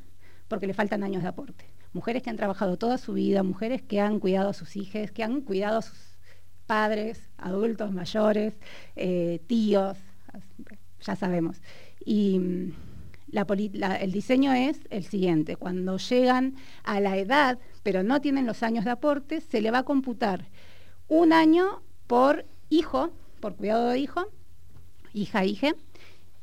porque 0.47 0.67
le 0.67 0.73
faltan 0.73 1.03
años 1.03 1.23
de 1.23 1.29
aporte. 1.29 1.65
Mujeres 1.91 2.23
que 2.23 2.29
han 2.29 2.37
trabajado 2.37 2.77
toda 2.77 2.97
su 2.97 3.13
vida, 3.13 3.43
mujeres 3.43 3.81
que 3.81 3.99
han 3.99 4.19
cuidado 4.19 4.49
a 4.49 4.53
sus 4.53 4.75
hijas, 4.75 5.11
que 5.11 5.23
han 5.23 5.41
cuidado 5.41 5.79
a 5.79 5.81
sus 5.81 5.97
padres, 6.65 7.29
adultos 7.37 7.91
mayores, 7.91 8.59
eh, 8.95 9.41
tíos, 9.47 9.97
ya 11.01 11.15
sabemos. 11.15 11.61
Y 12.05 12.39
mm, 12.39 12.73
la 13.33 13.45
poli- 13.45 13.71
la- 13.73 13.95
el 13.95 14.11
diseño 14.11 14.53
es 14.53 14.79
el 14.89 15.03
siguiente, 15.03 15.55
cuando 15.57 15.97
llegan 15.97 16.55
a 16.83 16.99
la 16.99 17.17
edad, 17.17 17.57
pero 17.81 18.03
no 18.03 18.21
tienen 18.21 18.45
los 18.45 18.63
años 18.63 18.85
de 18.85 18.91
aporte, 18.91 19.41
se 19.41 19.59
le 19.59 19.71
va 19.71 19.79
a 19.79 19.83
computar 19.83 20.45
un 21.07 21.33
año 21.33 21.81
por 22.07 22.45
hijo, 22.69 23.11
por 23.39 23.55
cuidado 23.55 23.89
de 23.89 23.99
hijo, 23.99 24.25
hija, 25.13 25.43
hija, 25.45 25.73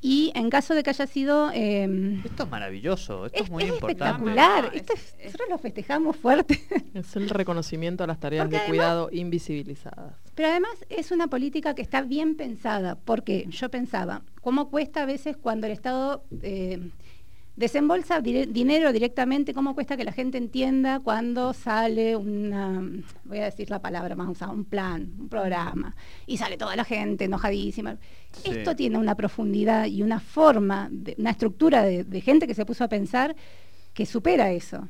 y 0.03 0.33
en 0.35 0.49
caso 0.51 0.75
de 0.75 0.83
que 0.83 0.91
haya 0.91 1.07
sido... 1.07 1.51
eh, 1.53 2.21
Esto 2.25 2.45
es 2.45 2.49
maravilloso, 2.51 3.27
esto 3.27 3.37
es, 3.39 3.45
es, 3.45 3.51
muy 3.51 3.65
es 3.65 3.69
importante. 3.69 4.05
espectacular, 4.05 4.65
No, 4.65 4.71
Esto 4.73 4.93
es- 4.95 5.01
es- 5.01 5.15
es- 5.19 5.25
nosotros 5.27 5.49
lo 5.51 5.59
festejamos 5.59 6.17
fuerte. 6.17 6.59
es 6.95 7.17
el 7.17 7.29
reconocimiento 7.29 8.03
a 8.03 8.07
las 8.07 8.19
tareas 8.19 8.45
Porque 8.45 8.57
de 8.57 8.63
además- 8.63 8.69
cuidado 8.79 9.09
invisibilizadas. 9.13 10.15
Pero 10.41 10.53
además 10.53 10.87
es 10.89 11.11
una 11.11 11.27
política 11.27 11.75
que 11.75 11.83
está 11.83 12.01
bien 12.01 12.35
pensada, 12.35 12.95
porque 12.95 13.45
yo 13.51 13.69
pensaba, 13.71 14.23
¿cómo 14.41 14.71
cuesta 14.71 15.03
a 15.03 15.05
veces 15.05 15.37
cuando 15.37 15.67
el 15.67 15.73
Estado 15.75 16.25
eh, 16.41 16.81
desembolsa 17.57 18.23
dire- 18.23 18.47
dinero 18.47 18.91
directamente, 18.91 19.53
cómo 19.53 19.75
cuesta 19.75 19.99
que 19.99 20.05
la 20.05 20.13
gente 20.13 20.39
entienda 20.39 21.01
cuando 21.01 21.53
sale 21.53 22.17
una, 22.17 22.83
voy 23.25 23.37
a 23.41 23.45
decir 23.45 23.69
la 23.69 23.83
palabra 23.83 24.17
más 24.17 24.31
usada, 24.31 24.51
un 24.53 24.65
plan, 24.65 25.13
un 25.19 25.29
programa, 25.29 25.95
y 26.27 26.39
sale 26.39 26.57
toda 26.57 26.75
la 26.75 26.85
gente 26.85 27.27
enojadísima? 27.27 27.99
Sí. 28.33 28.53
Esto 28.53 28.75
tiene 28.75 28.97
una 28.97 29.17
profundidad 29.17 29.85
y 29.89 30.03
una 30.03 30.21
forma, 30.21 30.89
de- 30.91 31.17
una 31.19 31.33
estructura 31.33 31.83
de, 31.83 32.05
de 32.05 32.21
gente 32.23 32.47
que 32.47 32.55
se 32.55 32.65
puso 32.65 32.83
a 32.85 32.89
pensar 32.89 33.37
que 33.93 34.07
supera 34.07 34.53
eso. 34.53 34.89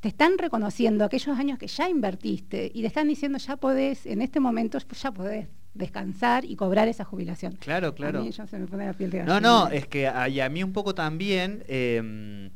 Te 0.00 0.08
están 0.08 0.38
reconociendo 0.38 1.04
aquellos 1.04 1.38
años 1.38 1.58
que 1.58 1.66
ya 1.66 1.88
invertiste 1.88 2.70
y 2.74 2.80
te 2.80 2.86
están 2.86 3.08
diciendo 3.08 3.38
ya 3.38 3.56
podés, 3.56 4.06
en 4.06 4.22
este 4.22 4.40
momento 4.40 4.78
pues 4.88 5.02
ya 5.02 5.12
podés 5.12 5.46
descansar 5.74 6.44
y 6.44 6.56
cobrar 6.56 6.88
esa 6.88 7.04
jubilación. 7.04 7.52
Claro, 7.60 7.88
A 7.88 7.94
claro. 7.94 8.22
mí 8.24 8.30
ya 8.30 8.46
se 8.46 8.58
me 8.58 8.66
pone 8.66 8.86
la 8.86 8.94
piel 8.94 9.10
de 9.10 9.24
No, 9.24 9.40
no, 9.40 9.68
es 9.68 9.86
que 9.86 10.08
a, 10.08 10.28
y 10.28 10.40
a 10.40 10.48
mí 10.48 10.62
un 10.64 10.72
poco 10.72 10.94
también, 10.94 11.64
eh, 11.68 12.50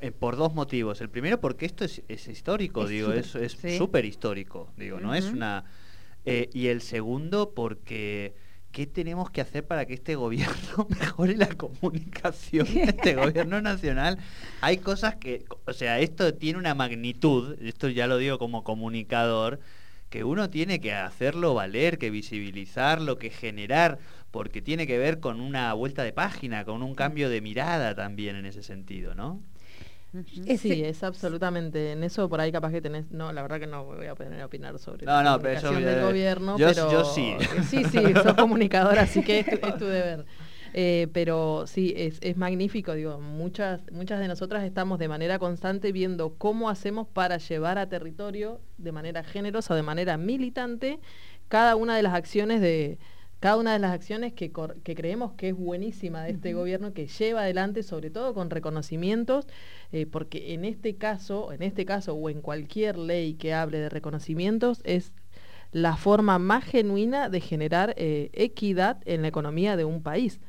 eh, 0.00 0.12
por 0.12 0.36
dos 0.36 0.54
motivos. 0.54 1.00
El 1.00 1.10
primero, 1.10 1.40
porque 1.40 1.66
esto 1.66 1.84
es, 1.84 2.02
es 2.08 2.28
histórico, 2.28 2.84
Es 2.84 2.90
digo, 2.90 3.08
súper, 3.08 3.18
es 3.24 3.34
es 3.34 3.52
sí. 3.52 3.76
súper 3.76 4.04
histórico, 4.04 4.72
digo, 4.76 5.00
no 5.00 5.14
es 5.14 5.26
una... 5.26 5.64
eh, 6.24 6.48
y 6.54 6.68
el 6.68 6.80
segundo, 6.80 7.52
porque 7.54 8.34
¿qué 8.74 8.88
tenemos 8.88 9.30
que 9.30 9.40
hacer 9.40 9.64
para 9.64 9.86
que 9.86 9.94
este 9.94 10.16
gobierno 10.16 10.88
mejore 11.00 11.36
la 11.36 11.46
comunicación 11.46 12.66
de 12.74 12.82
este 12.82 13.14
gobierno 13.14 13.62
nacional? 13.62 14.18
Hay 14.60 14.78
cosas 14.78 15.14
que, 15.14 15.44
o 15.64 15.72
sea, 15.72 16.00
esto 16.00 16.34
tiene 16.34 16.58
una 16.58 16.74
magnitud, 16.74 17.56
esto 17.62 17.88
ya 17.88 18.08
lo 18.08 18.18
digo 18.18 18.36
como 18.38 18.64
comunicador, 18.64 19.60
que 20.10 20.24
uno 20.24 20.50
tiene 20.50 20.80
que 20.80 20.92
hacerlo 20.92 21.54
valer, 21.54 21.98
que 21.98 22.10
visibilizarlo, 22.10 23.16
que 23.16 23.30
generar, 23.30 24.00
porque 24.32 24.60
tiene 24.60 24.88
que 24.88 24.98
ver 24.98 25.20
con 25.20 25.40
una 25.40 25.72
vuelta 25.72 26.02
de 26.02 26.12
página, 26.12 26.64
con 26.64 26.82
un 26.82 26.96
cambio 26.96 27.30
de 27.30 27.40
mirada 27.40 27.94
también 27.94 28.34
en 28.34 28.44
ese 28.44 28.64
sentido, 28.64 29.14
¿no? 29.14 29.40
Sí, 30.58 30.84
es 30.84 31.02
absolutamente. 31.02 31.92
En 31.92 32.04
eso 32.04 32.28
por 32.28 32.40
ahí 32.40 32.52
capaz 32.52 32.70
que 32.70 32.80
tenés. 32.80 33.10
No, 33.10 33.32
la 33.32 33.42
verdad 33.42 33.58
que 33.60 33.66
no 33.66 33.84
voy 33.84 34.06
a 34.06 34.14
poder 34.14 34.42
opinar 34.42 34.78
sobre 34.78 35.06
No, 35.06 35.12
la 35.22 35.22
no, 35.22 35.40
pero 35.40 35.60
yo 35.60 35.80
del 35.80 36.02
gobierno. 36.02 36.56
yo- 36.58 36.68
pero, 36.68 36.90
yo 36.92 37.04
sí. 37.04 37.34
Sí, 37.68 37.84
sí, 37.84 38.12
sos 38.14 38.34
comunicadora, 38.36 39.02
así 39.02 39.22
que 39.22 39.40
es 39.40 39.46
tu, 39.46 39.56
es 39.66 39.78
tu 39.78 39.86
deber. 39.86 40.24
Eh, 40.76 41.06
pero 41.12 41.66
sí, 41.68 41.94
es, 41.96 42.18
es 42.20 42.36
magnífico, 42.36 42.94
digo, 42.94 43.20
muchas, 43.20 43.80
muchas 43.92 44.18
de 44.18 44.26
nosotras 44.26 44.64
estamos 44.64 44.98
de 44.98 45.06
manera 45.06 45.38
constante 45.38 45.92
viendo 45.92 46.34
cómo 46.34 46.68
hacemos 46.68 47.06
para 47.06 47.36
llevar 47.38 47.78
a 47.78 47.88
territorio 47.88 48.60
de 48.78 48.90
manera 48.90 49.22
generosa, 49.22 49.76
de 49.76 49.82
manera 49.82 50.16
militante, 50.16 50.98
cada 51.46 51.76
una 51.76 51.94
de 51.96 52.02
las 52.02 52.12
acciones 52.14 52.60
de, 52.60 52.98
cada 53.44 53.58
una 53.58 53.74
de 53.74 53.78
las 53.78 53.92
acciones 53.92 54.32
que, 54.32 54.50
creemos 54.50 55.34
que 55.34 55.50
es 55.50 55.54
buenísima 55.54 56.22
de 56.22 56.30
este 56.30 56.54
gobierno, 56.54 56.94
que 56.94 57.08
lleva 57.08 57.42
adelante, 57.42 57.82
sobre 57.82 58.08
todo 58.08 58.32
con 58.32 58.48
reconocimientos, 58.48 59.46
eh, 59.92 60.06
porque 60.06 60.54
en 60.54 60.64
este 60.64 60.96
caso, 60.96 61.52
en 61.52 61.62
este 61.62 61.84
caso 61.84 62.14
o 62.14 62.30
en 62.30 62.40
cualquier 62.40 62.96
ley 62.96 63.34
que 63.34 63.52
hable 63.52 63.80
de 63.80 63.90
reconocimientos, 63.90 64.80
es 64.84 65.12
la 65.72 65.98
forma 65.98 66.38
más 66.38 66.64
genuina 66.64 67.28
de 67.28 67.40
generar 67.42 67.92
eh, 67.98 68.30
equidad 68.32 69.02
en 69.04 69.20
la 69.20 69.28
economía 69.28 69.76
de 69.76 69.84
un 69.84 70.02
país 70.02 70.40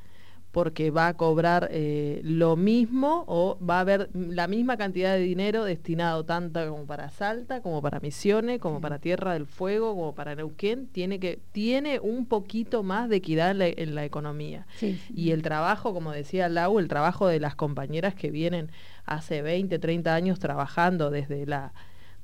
porque 0.56 0.90
va 0.90 1.10
a 1.10 1.16
cobrar 1.16 1.68
eh, 1.70 2.22
lo 2.24 2.56
mismo 2.56 3.26
o 3.28 3.58
va 3.60 3.76
a 3.76 3.80
haber 3.82 4.10
la 4.14 4.48
misma 4.48 4.78
cantidad 4.78 5.14
de 5.14 5.20
dinero 5.20 5.66
destinado 5.66 6.24
tanto 6.24 6.66
como 6.70 6.86
para 6.86 7.10
Salta, 7.10 7.60
como 7.60 7.82
para 7.82 8.00
Misiones, 8.00 8.62
como 8.62 8.80
para 8.80 9.00
Tierra 9.00 9.34
del 9.34 9.48
Fuego, 9.48 9.94
como 9.94 10.16
para 10.16 10.34
Neuquén, 10.34 10.88
tiene 10.88 11.20
que 11.20 11.42
tiene 11.52 12.00
un 12.00 12.26
poquito 12.26 12.84
más 12.84 13.10
de 13.10 13.18
equidad 13.18 13.52
en 13.52 13.60
la, 13.60 13.68
en 13.68 13.96
la 13.96 14.06
economía. 14.06 14.66
Sí. 14.78 14.98
Y 15.14 15.32
el 15.32 15.42
trabajo, 15.42 15.94
como 15.94 16.14
decía 16.14 16.48
Lau, 16.48 16.80
el 16.80 16.88
trabajo 16.88 17.28
de 17.28 17.42
las 17.42 17.56
compañeras 17.56 18.16
que 18.16 18.32
vienen 18.32 18.72
hace 19.04 19.42
20, 19.42 19.78
30 19.78 20.16
años 20.16 20.40
trabajando 20.40 21.10
desde 21.10 21.46
la 21.46 21.74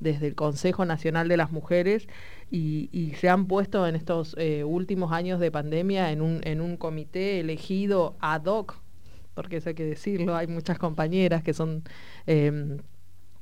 desde 0.02 0.28
el 0.28 0.36
Consejo 0.36 0.84
Nacional 0.84 1.30
de 1.30 1.38
las 1.38 1.52
Mujeres 1.52 2.08
y, 2.52 2.90
y 2.92 3.12
se 3.16 3.30
han 3.30 3.46
puesto 3.46 3.88
en 3.88 3.96
estos 3.96 4.36
eh, 4.38 4.66
últimos 4.66 5.14
años 5.14 5.40
de 5.40 5.50
pandemia 5.52 6.12
en 6.12 6.22
un, 6.22 6.42
en 6.44 6.60
un 6.60 6.76
comité 6.76 7.40
elegido 7.40 8.16
ad 8.20 8.46
hoc, 8.46 8.76
porque 9.34 9.58
eso 9.58 9.70
hay 9.70 9.76
que 9.76 9.86
decirlo, 9.86 10.36
hay 10.36 10.48
muchas 10.48 10.78
compañeras 10.78 11.44
que 11.44 11.54
son, 11.54 11.84
eh, 12.28 12.78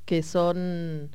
que 0.04 0.22
son 0.22 1.10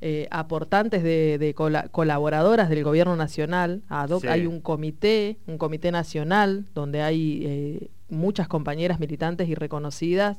eh, 0.00 0.28
aportantes 0.30 1.02
de, 1.02 1.38
de 1.38 1.54
cola- 1.54 1.88
colaboradoras 1.90 2.68
del 2.68 2.84
gobierno 2.84 3.16
nacional, 3.16 3.82
ad 3.88 4.10
hoc, 4.10 4.22
Sí. 4.22 4.28
hay 4.28 4.46
un 4.46 4.60
comité, 4.60 5.38
un 5.46 5.58
comité 5.58 5.90
nacional, 5.90 6.66
donde 6.74 7.02
hay 7.02 7.42
eh, 7.44 7.88
muchas 8.10 8.46
compañeras 8.48 9.00
militantes 9.00 9.48
y 9.48 9.54
reconocidas 9.54 10.38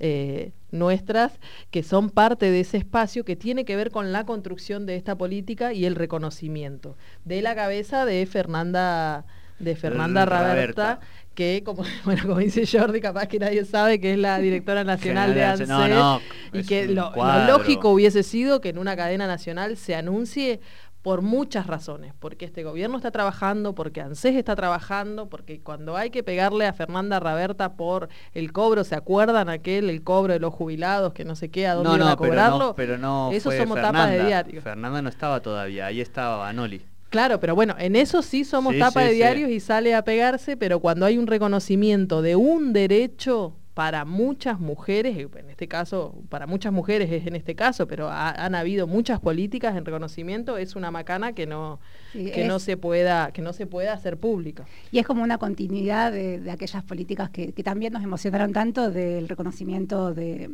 eh, 0.00 0.52
nuestras 0.70 1.32
que 1.70 1.82
son 1.82 2.10
parte 2.10 2.50
de 2.50 2.60
ese 2.60 2.76
espacio 2.76 3.24
que 3.24 3.36
tiene 3.36 3.64
que 3.64 3.76
ver 3.76 3.90
con 3.90 4.12
la 4.12 4.24
construcción 4.24 4.86
de 4.86 4.96
esta 4.96 5.16
política 5.16 5.72
y 5.72 5.86
el 5.86 5.96
reconocimiento 5.96 6.96
de 7.24 7.42
la 7.42 7.54
cabeza 7.54 8.04
de 8.04 8.24
Fernanda 8.26 9.24
de 9.58 9.76
Fernanda 9.76 10.24
Raberta. 10.24 11.00
Que 11.34 11.62
como, 11.64 11.84
bueno, 12.04 12.22
como 12.26 12.38
dice 12.38 12.64
Jordi, 12.66 13.00
capaz 13.00 13.26
que 13.26 13.38
nadie 13.38 13.64
sabe 13.64 14.00
que 14.00 14.12
es 14.12 14.18
la 14.18 14.38
directora 14.38 14.82
nacional 14.82 15.34
de 15.34 15.44
ANSES 15.44 15.68
no, 15.68 15.86
no, 15.86 16.20
y 16.52 16.64
que 16.64 16.88
lo, 16.88 17.12
lógico 17.46 17.90
hubiese 17.90 18.24
sido 18.24 18.60
que 18.60 18.70
en 18.70 18.78
una 18.78 18.96
cadena 18.96 19.26
nacional 19.26 19.76
se 19.76 19.94
anuncie 19.94 20.60
por 21.08 21.22
muchas 21.22 21.66
razones, 21.66 22.12
porque 22.18 22.44
este 22.44 22.64
gobierno 22.64 22.98
está 22.98 23.10
trabajando, 23.10 23.74
porque 23.74 24.02
ANSES 24.02 24.36
está 24.36 24.54
trabajando, 24.54 25.30
porque 25.30 25.58
cuando 25.62 25.96
hay 25.96 26.10
que 26.10 26.22
pegarle 26.22 26.66
a 26.66 26.74
Fernanda 26.74 27.18
Raberta 27.18 27.76
por 27.76 28.10
el 28.34 28.52
cobro, 28.52 28.84
¿se 28.84 28.94
acuerdan 28.94 29.48
aquel, 29.48 29.88
el 29.88 30.02
cobro 30.04 30.34
de 30.34 30.38
los 30.38 30.52
jubilados, 30.52 31.14
que 31.14 31.24
no 31.24 31.34
sé 31.34 31.48
qué, 31.50 31.66
a 31.66 31.72
dónde 31.76 31.88
No, 31.88 31.96
iban 31.96 32.08
no, 32.08 32.12
a 32.12 32.16
pero 32.18 32.28
cobrarlo? 32.28 32.58
no, 32.58 32.74
pero 32.74 32.98
no 32.98 33.30
Eso 33.32 33.48
fue 33.48 33.56
somos 33.58 33.76
Fernanda. 33.76 34.00
tapas 34.00 34.10
de 34.18 34.26
diario. 34.26 34.60
Fernanda 34.60 35.00
no 35.00 35.08
estaba 35.08 35.40
todavía, 35.40 35.86
ahí 35.86 36.02
estaba 36.02 36.36
Banoli. 36.36 36.82
Claro, 37.08 37.40
pero 37.40 37.54
bueno, 37.54 37.74
en 37.78 37.96
eso 37.96 38.20
sí 38.20 38.44
somos 38.44 38.74
Sí, 38.74 38.78
tapa 38.78 39.00
sí, 39.00 39.06
de 39.06 39.10
sí. 39.12 39.16
diarios 39.16 39.48
y 39.48 39.60
sale 39.60 39.94
a 39.94 40.04
pegarse, 40.04 40.58
pero 40.58 40.78
cuando 40.80 41.06
hay 41.06 41.16
un 41.16 41.26
reconocimiento 41.26 42.20
de 42.20 42.36
un 42.36 42.74
derecho 42.74 43.54
para 43.78 44.04
muchas 44.04 44.58
mujeres, 44.58 45.16
en 45.16 45.50
este 45.50 45.68
caso, 45.68 46.12
para 46.30 46.48
muchas 46.48 46.72
mujeres 46.72 47.12
es 47.12 47.24
en 47.28 47.36
este 47.36 47.54
caso, 47.54 47.86
pero 47.86 48.08
ha- 48.08 48.32
han 48.32 48.56
habido 48.56 48.88
muchas 48.88 49.20
políticas 49.20 49.76
en 49.76 49.84
reconocimiento, 49.84 50.58
es 50.58 50.74
una 50.74 50.90
macana 50.90 51.32
que 51.32 51.46
no, 51.46 51.78
Sí, 52.12 52.28
que 52.32 52.44
no 52.48 52.58
se 52.58 52.76
pueda, 52.76 53.30
que 53.30 53.40
no 53.40 53.52
se 53.52 53.66
pueda 53.66 53.92
hacer 53.92 54.16
pública. 54.16 54.64
Y 54.90 54.98
es 54.98 55.06
como 55.06 55.22
una 55.22 55.38
continuidad 55.38 56.10
de, 56.10 56.40
de 56.40 56.50
aquellas 56.50 56.82
políticas 56.82 57.30
que, 57.30 57.52
que 57.52 57.62
también 57.62 57.92
nos 57.92 58.02
emocionaron 58.02 58.52
tanto 58.52 58.90
del 58.90 59.28
reconocimiento 59.28 60.12
de 60.12 60.50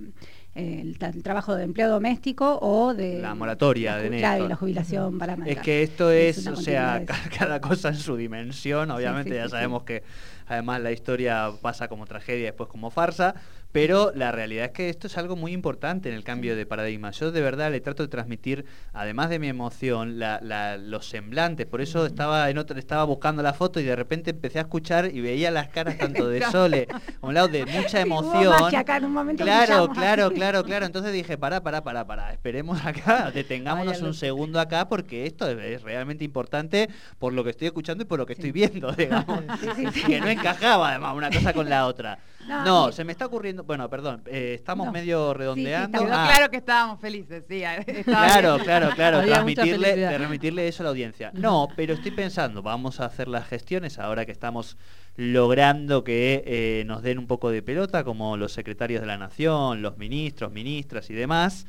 eh, 0.54 0.80
el, 0.82 0.98
ta- 0.98 1.08
el 1.08 1.22
trabajo 1.22 1.54
de 1.56 1.64
empleo 1.64 1.88
doméstico 1.88 2.58
o 2.60 2.92
de 2.92 3.20
La 3.20 3.34
moratoria 3.34 3.92
la 3.96 4.02
de 4.02 4.10
Néstor. 4.10 4.50
la 4.50 4.56
jubilación 4.56 5.16
para 5.18 5.34
Es 5.46 5.60
que 5.60 5.82
esto 5.82 6.10
Es 6.10 6.46
o 6.46 6.56
sea, 6.56 7.04
cada 7.38 7.58
cosa 7.62 7.88
en 7.88 7.94
su 7.96 8.16
dimensión. 8.16 8.90
Obviamente 8.90 9.30
sí, 9.30 9.36
ya 9.36 9.44
sí, 9.44 9.50
sabemos 9.52 9.84
que 9.84 10.02
además 10.46 10.80
la 10.80 10.92
historia 10.92 11.50
pasa 11.62 11.88
como 11.88 12.06
tragedia 12.06 12.40
y 12.40 12.44
después 12.44 12.68
como 12.68 12.90
farsa, 12.90 13.34
pero 13.72 14.12
la 14.14 14.30
realidad 14.30 14.66
es 14.66 14.70
que 14.70 14.88
esto 14.88 15.08
es 15.08 15.18
algo 15.18 15.34
muy 15.34 15.52
importante 15.52 16.08
en 16.08 16.14
el 16.14 16.22
cambio 16.22 16.54
de 16.54 16.64
paradigma. 16.64 17.10
Yo 17.10 17.32
de 17.32 17.40
verdad 17.40 17.72
le 17.72 17.80
trato 17.80 18.04
de 18.04 18.08
transmitir, 18.08 18.64
además 18.92 19.30
de 19.30 19.40
mi 19.40 19.48
emoción, 19.48 20.20
la- 20.20 20.38
la- 20.42 20.76
los 20.76 21.08
semblantes. 21.08 21.66
Por 21.66 21.80
eso 21.80 22.06
estaba 22.06 22.48
en 22.50 22.58
otra, 22.58 22.78
estaba 22.78 23.02
buscando 23.02 23.42
la 23.42 23.52
foto 23.52 23.80
y 23.80 23.82
de 23.82 23.96
repente 23.96 24.30
empecé 24.30 24.58
a 24.58 24.62
escuchar 24.62 25.10
y 25.12 25.20
veía 25.20 25.50
las 25.50 25.68
caras 25.70 25.98
tanto 25.98 26.28
de 26.28 26.40
Sole, 26.52 26.86
a 27.20 27.26
un 27.26 27.34
lado 27.34 27.48
de 27.48 27.66
mucha 27.66 28.00
emoción. 28.00 28.60
magia 28.62 28.78
acá, 28.80 28.98
en 28.98 29.06
un 29.06 29.12
momento 29.12 29.42
Claro, 29.42 29.88
claro, 29.88 30.30
claro, 30.30 30.62
claro. 30.62 30.86
Entonces 30.86 31.12
dije, 31.12 31.36
pará, 31.36 31.60
pará, 31.60 31.82
pará, 31.82 32.06
pará. 32.06 32.32
Esperemos 32.32 32.84
acá, 32.86 33.32
detengámonos 33.32 34.00
un 34.02 34.14
segundo 34.14 34.60
acá 34.60 34.88
porque 34.88 35.26
esto 35.26 35.48
es, 35.50 35.58
es 35.58 35.82
realmente 35.82 36.22
importante 36.24 36.88
por 37.18 37.32
lo 37.32 37.42
que 37.42 37.50
estoy 37.50 37.66
escuchando 37.66 38.02
y 38.02 38.06
por 38.06 38.20
lo 38.20 38.26
que 38.26 38.34
estoy 38.34 38.52
viendo, 38.52 38.92
digamos. 38.96 39.42
Sí, 39.60 39.66
sí, 39.74 39.86
sí. 39.92 40.02
Que 40.04 40.20
no 40.20 40.28
encajaba 40.34 40.90
además 40.90 41.14
una 41.16 41.30
cosa 41.30 41.52
con 41.52 41.68
la 41.68 41.86
otra. 41.86 42.18
No, 42.46 42.92
se 42.92 43.04
me 43.04 43.12
está 43.12 43.24
ocurriendo, 43.24 43.64
bueno, 43.64 43.88
perdón, 43.88 44.22
eh, 44.26 44.52
estamos 44.54 44.84
No. 44.84 44.92
medio 44.92 45.32
redondeando. 45.32 45.98
Quedó 45.98 46.12
Ah, 46.12 46.28
claro 46.30 46.50
que 46.50 46.58
estábamos 46.58 47.00
felices, 47.00 47.42
sí. 47.48 47.62
Claro, 48.04 48.56
bien. 48.56 48.64
claro, 48.66 48.90
claro, 48.94 49.18
Había 49.20 49.32
transmitirle, 49.32 49.94
transmitirle 49.94 50.68
eso 50.68 50.82
a 50.82 50.84
la 50.84 50.90
audiencia. 50.90 51.30
No, 51.32 51.68
pero 51.74 51.94
estoy 51.94 52.10
pensando, 52.10 52.60
vamos 52.62 53.00
a 53.00 53.06
hacer 53.06 53.28
las 53.28 53.48
gestiones 53.48 53.98
ahora 53.98 54.26
que 54.26 54.32
estamos 54.32 54.76
logrando 55.16 56.04
que 56.04 56.42
eh, 56.46 56.84
nos 56.86 57.02
den 57.02 57.18
un 57.18 57.26
poco 57.26 57.50
de 57.50 57.62
pelota, 57.62 58.04
como 58.04 58.36
los 58.36 58.52
secretarios 58.52 59.00
de 59.00 59.06
la 59.06 59.16
Nación, 59.16 59.80
los 59.80 59.96
ministros, 59.96 60.52
ministras 60.52 61.08
y 61.08 61.14
demás. 61.14 61.66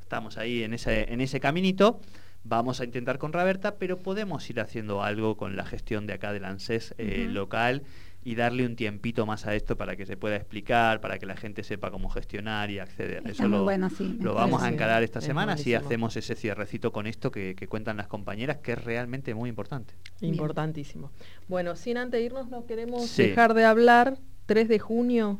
Estamos 0.00 0.38
ahí 0.38 0.62
en 0.62 0.72
ese, 0.72 1.12
en 1.12 1.20
ese 1.20 1.38
caminito. 1.38 2.00
Vamos 2.44 2.80
a 2.80 2.84
intentar 2.84 3.18
con 3.18 3.32
Raberta, 3.32 3.76
pero 3.76 3.98
podemos 3.98 4.48
ir 4.48 4.60
haciendo 4.60 5.02
algo 5.02 5.36
con 5.36 5.56
la 5.56 5.64
gestión 5.66 6.06
de 6.06 6.14
acá 6.14 6.32
del 6.32 6.44
ANSES 6.44 6.94
eh, 6.98 7.26
local 7.28 7.82
y 8.24 8.34
darle 8.36 8.64
un 8.64 8.74
tiempito 8.74 9.26
más 9.26 9.46
a 9.46 9.54
esto 9.54 9.76
para 9.76 9.96
que 9.96 10.06
se 10.06 10.16
pueda 10.16 10.36
explicar, 10.36 11.00
para 11.00 11.18
que 11.18 11.26
la 11.26 11.36
gente 11.36 11.62
sepa 11.62 11.90
cómo 11.90 12.08
gestionar 12.08 12.70
y 12.70 12.78
acceder. 12.78 13.18
Está 13.18 13.30
Eso 13.30 13.48
lo, 13.48 13.64
bueno, 13.64 13.90
sí, 13.90 14.16
lo 14.20 14.32
vamos 14.34 14.62
a 14.62 14.68
encarar 14.68 15.02
esta 15.02 15.18
Es 15.18 15.26
semana 15.26 15.56
si 15.58 15.74
hacemos 15.74 16.16
ese 16.16 16.34
cierrecito 16.34 16.90
con 16.92 17.06
esto 17.06 17.30
que, 17.30 17.54
que 17.54 17.66
cuentan 17.68 17.98
las 17.98 18.06
compañeras, 18.06 18.58
que 18.58 18.72
es 18.72 18.82
realmente 18.84 19.34
muy 19.34 19.50
importante. 19.50 19.94
Bien. 20.20 20.32
Importantísimo. 20.34 21.10
Bueno, 21.48 21.76
sin 21.76 21.98
antes 21.98 22.18
de 22.18 22.24
irnos, 22.26 22.48
no 22.48 22.64
queremos 22.66 23.06
Sí. 23.06 23.24
dejar 23.24 23.52
de 23.54 23.64
hablar. 23.64 24.16
3 24.46 24.68
de 24.68 24.78
junio, 24.78 25.38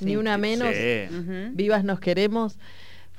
ni 0.00 0.16
una 0.16 0.38
menos. 0.38 0.74
Vivas 1.52 1.84
nos 1.84 2.00
queremos 2.00 2.58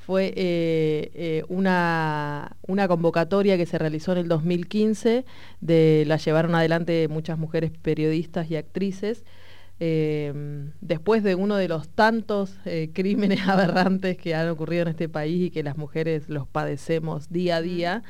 fue 0.06 0.32
eh, 0.36 1.10
eh, 1.14 1.42
una, 1.48 2.56
una 2.68 2.86
convocatoria 2.86 3.56
que 3.56 3.66
se 3.66 3.76
realizó 3.76 4.12
en 4.12 4.18
el 4.18 4.28
2015, 4.28 5.24
de, 5.60 6.04
la 6.06 6.16
llevaron 6.16 6.54
adelante 6.54 7.08
muchas 7.08 7.38
mujeres 7.38 7.72
periodistas 7.82 8.48
y 8.48 8.54
actrices, 8.54 9.24
eh, 9.80 10.32
después 10.80 11.24
de 11.24 11.34
uno 11.34 11.56
de 11.56 11.66
los 11.66 11.88
tantos 11.88 12.54
eh, 12.66 12.90
crímenes 12.94 13.40
aberrantes 13.48 14.16
que 14.16 14.36
han 14.36 14.48
ocurrido 14.48 14.82
en 14.82 14.88
este 14.88 15.08
país 15.08 15.48
y 15.48 15.50
que 15.50 15.64
las 15.64 15.76
mujeres 15.76 16.28
los 16.28 16.46
padecemos 16.46 17.28
día 17.32 17.56
a 17.56 17.62
día. 17.62 18.02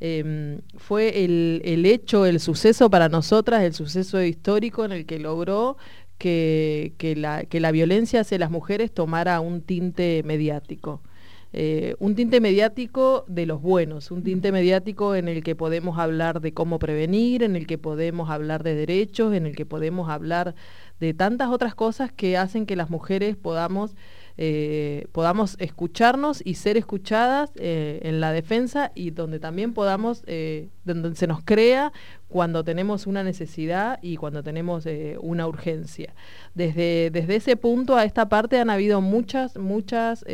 eh, 0.00 0.60
fue 0.76 1.24
el, 1.24 1.62
el 1.64 1.86
hecho, 1.86 2.26
el 2.26 2.38
suceso 2.38 2.90
para 2.90 3.08
nosotras, 3.08 3.62
el 3.62 3.72
suceso 3.72 4.22
histórico 4.22 4.84
en 4.84 4.92
el 4.92 5.06
que 5.06 5.18
logró 5.18 5.78
que, 6.18 6.92
que 6.98 7.16
la, 7.16 7.44
que 7.46 7.60
la 7.60 7.72
violencia 7.72 8.20
hacia 8.20 8.38
las 8.38 8.50
mujeres 8.50 8.92
tomara 8.92 9.40
un 9.40 9.62
tinte 9.62 10.22
mediático. 10.26 11.02
Eh, 11.52 11.96
un 11.98 12.14
tinte 12.14 12.40
mediático 12.40 13.24
de 13.26 13.44
los 13.44 13.60
buenos, 13.60 14.12
un 14.12 14.22
tinte 14.22 14.52
mediático 14.52 15.16
en 15.16 15.26
el 15.26 15.42
que 15.42 15.56
podemos 15.56 15.98
hablar 15.98 16.40
de 16.40 16.54
cómo 16.54 16.78
prevenir, 16.78 17.42
en 17.42 17.56
el 17.56 17.66
que 17.66 17.76
podemos 17.76 18.30
hablar 18.30 18.62
de 18.62 18.76
derechos, 18.76 19.34
en 19.34 19.46
el 19.46 19.56
que 19.56 19.66
podemos 19.66 20.08
hablar 20.08 20.54
de 21.00 21.14
tantas 21.14 21.48
otras 21.48 21.74
cosas 21.74 22.12
que 22.12 22.36
hacen 22.36 22.66
que 22.66 22.76
las 22.76 22.90
mujeres 22.90 23.34
podamos, 23.34 23.96
eh, 24.36 25.06
podamos 25.12 25.56
escucharnos 25.58 26.42
y 26.44 26.54
ser 26.54 26.76
escuchadas 26.76 27.50
eh, 27.56 28.00
en 28.02 28.20
la 28.20 28.32
defensa 28.32 28.92
y 28.94 29.10
donde 29.10 29.40
también 29.40 29.72
podamos, 29.72 30.22
eh, 30.26 30.68
donde 30.84 31.16
se 31.16 31.26
nos 31.26 31.42
crea 31.42 31.92
cuando 32.28 32.62
tenemos 32.62 33.06
una 33.06 33.24
necesidad 33.24 33.98
y 34.02 34.16
cuando 34.16 34.42
tenemos 34.42 34.86
una 35.20 35.48
urgencia. 35.48 36.14
Desde, 36.54 37.10
desde 37.10 37.36
ese 37.36 37.56
punto 37.56 37.96
a 37.96 38.04
esta 38.04 38.28
parte 38.28 38.60
han 38.60 38.70
habido 38.70 39.00
muchas, 39.00 39.56
muchas, 39.56 40.24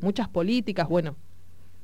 muchas 0.00 0.28
políticas, 0.28 0.88
bueno, 0.88 1.16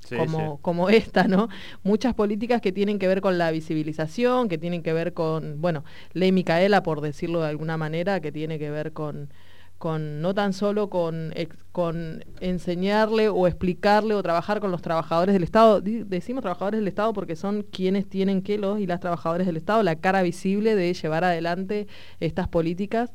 Sí, 0.05 0.27
como, 0.29 0.59
sí. 0.59 0.61
como 0.63 0.89
esta, 0.91 1.25
¿no? 1.29 1.49
Muchas 1.83 2.15
políticas 2.15 2.61
que 2.61 2.73
tienen 2.73 2.99
que 2.99 3.09
ver 3.09 3.21
con 3.21 3.39
la 3.39 3.51
visibilización, 3.51 4.49
que 4.49 4.59
tienen 4.59 4.83
que 4.83 4.93
ver 4.93 5.15
con, 5.15 5.61
bueno, 5.61 5.85
ley 6.13 6.33
Micaela, 6.33 6.83
por 6.83 7.01
decirlo 7.01 7.41
de 7.41 7.49
alguna 7.49 7.77
manera, 7.77 8.21
que 8.21 8.33
tiene 8.33 8.59
que 8.59 8.71
ver 8.71 8.93
con, 8.93 9.31
con 9.79 10.21
no 10.21 10.35
tan 10.35 10.53
solo 10.53 10.91
con, 10.91 11.33
ex- 11.37 11.57
con 11.73 12.25
enseñarle 12.41 13.29
o 13.29 13.47
explicarle 13.47 14.15
o 14.15 14.23
trabajar 14.23 14.59
con 14.61 14.71
los 14.73 14.83
trabajadores 14.83 15.35
del 15.35 15.45
Estado. 15.45 15.81
Decimos 15.81 16.43
trabajadores 16.43 16.81
del 16.81 16.89
Estado 16.89 17.13
porque 17.13 17.37
son 17.37 17.63
quienes 17.63 18.09
tienen 18.09 18.43
que 18.43 18.59
los 18.59 18.81
y 18.81 18.87
las 18.87 19.01
trabajadores 19.01 19.47
del 19.47 19.57
Estado, 19.57 19.83
la 19.85 19.97
cara 19.97 20.23
visible 20.23 20.75
de 20.75 20.93
llevar 20.95 21.23
adelante 21.25 21.87
estas 22.21 22.49
políticas, 22.49 23.13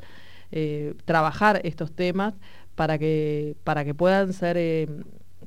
eh, 0.52 0.94
trabajar 1.06 1.60
estos 1.64 1.92
temas 1.94 2.34
para 2.76 2.98
que, 2.98 3.56
para 3.64 3.84
que 3.86 3.94
puedan 3.94 4.32
ser... 4.34 4.58
eh, 4.58 4.88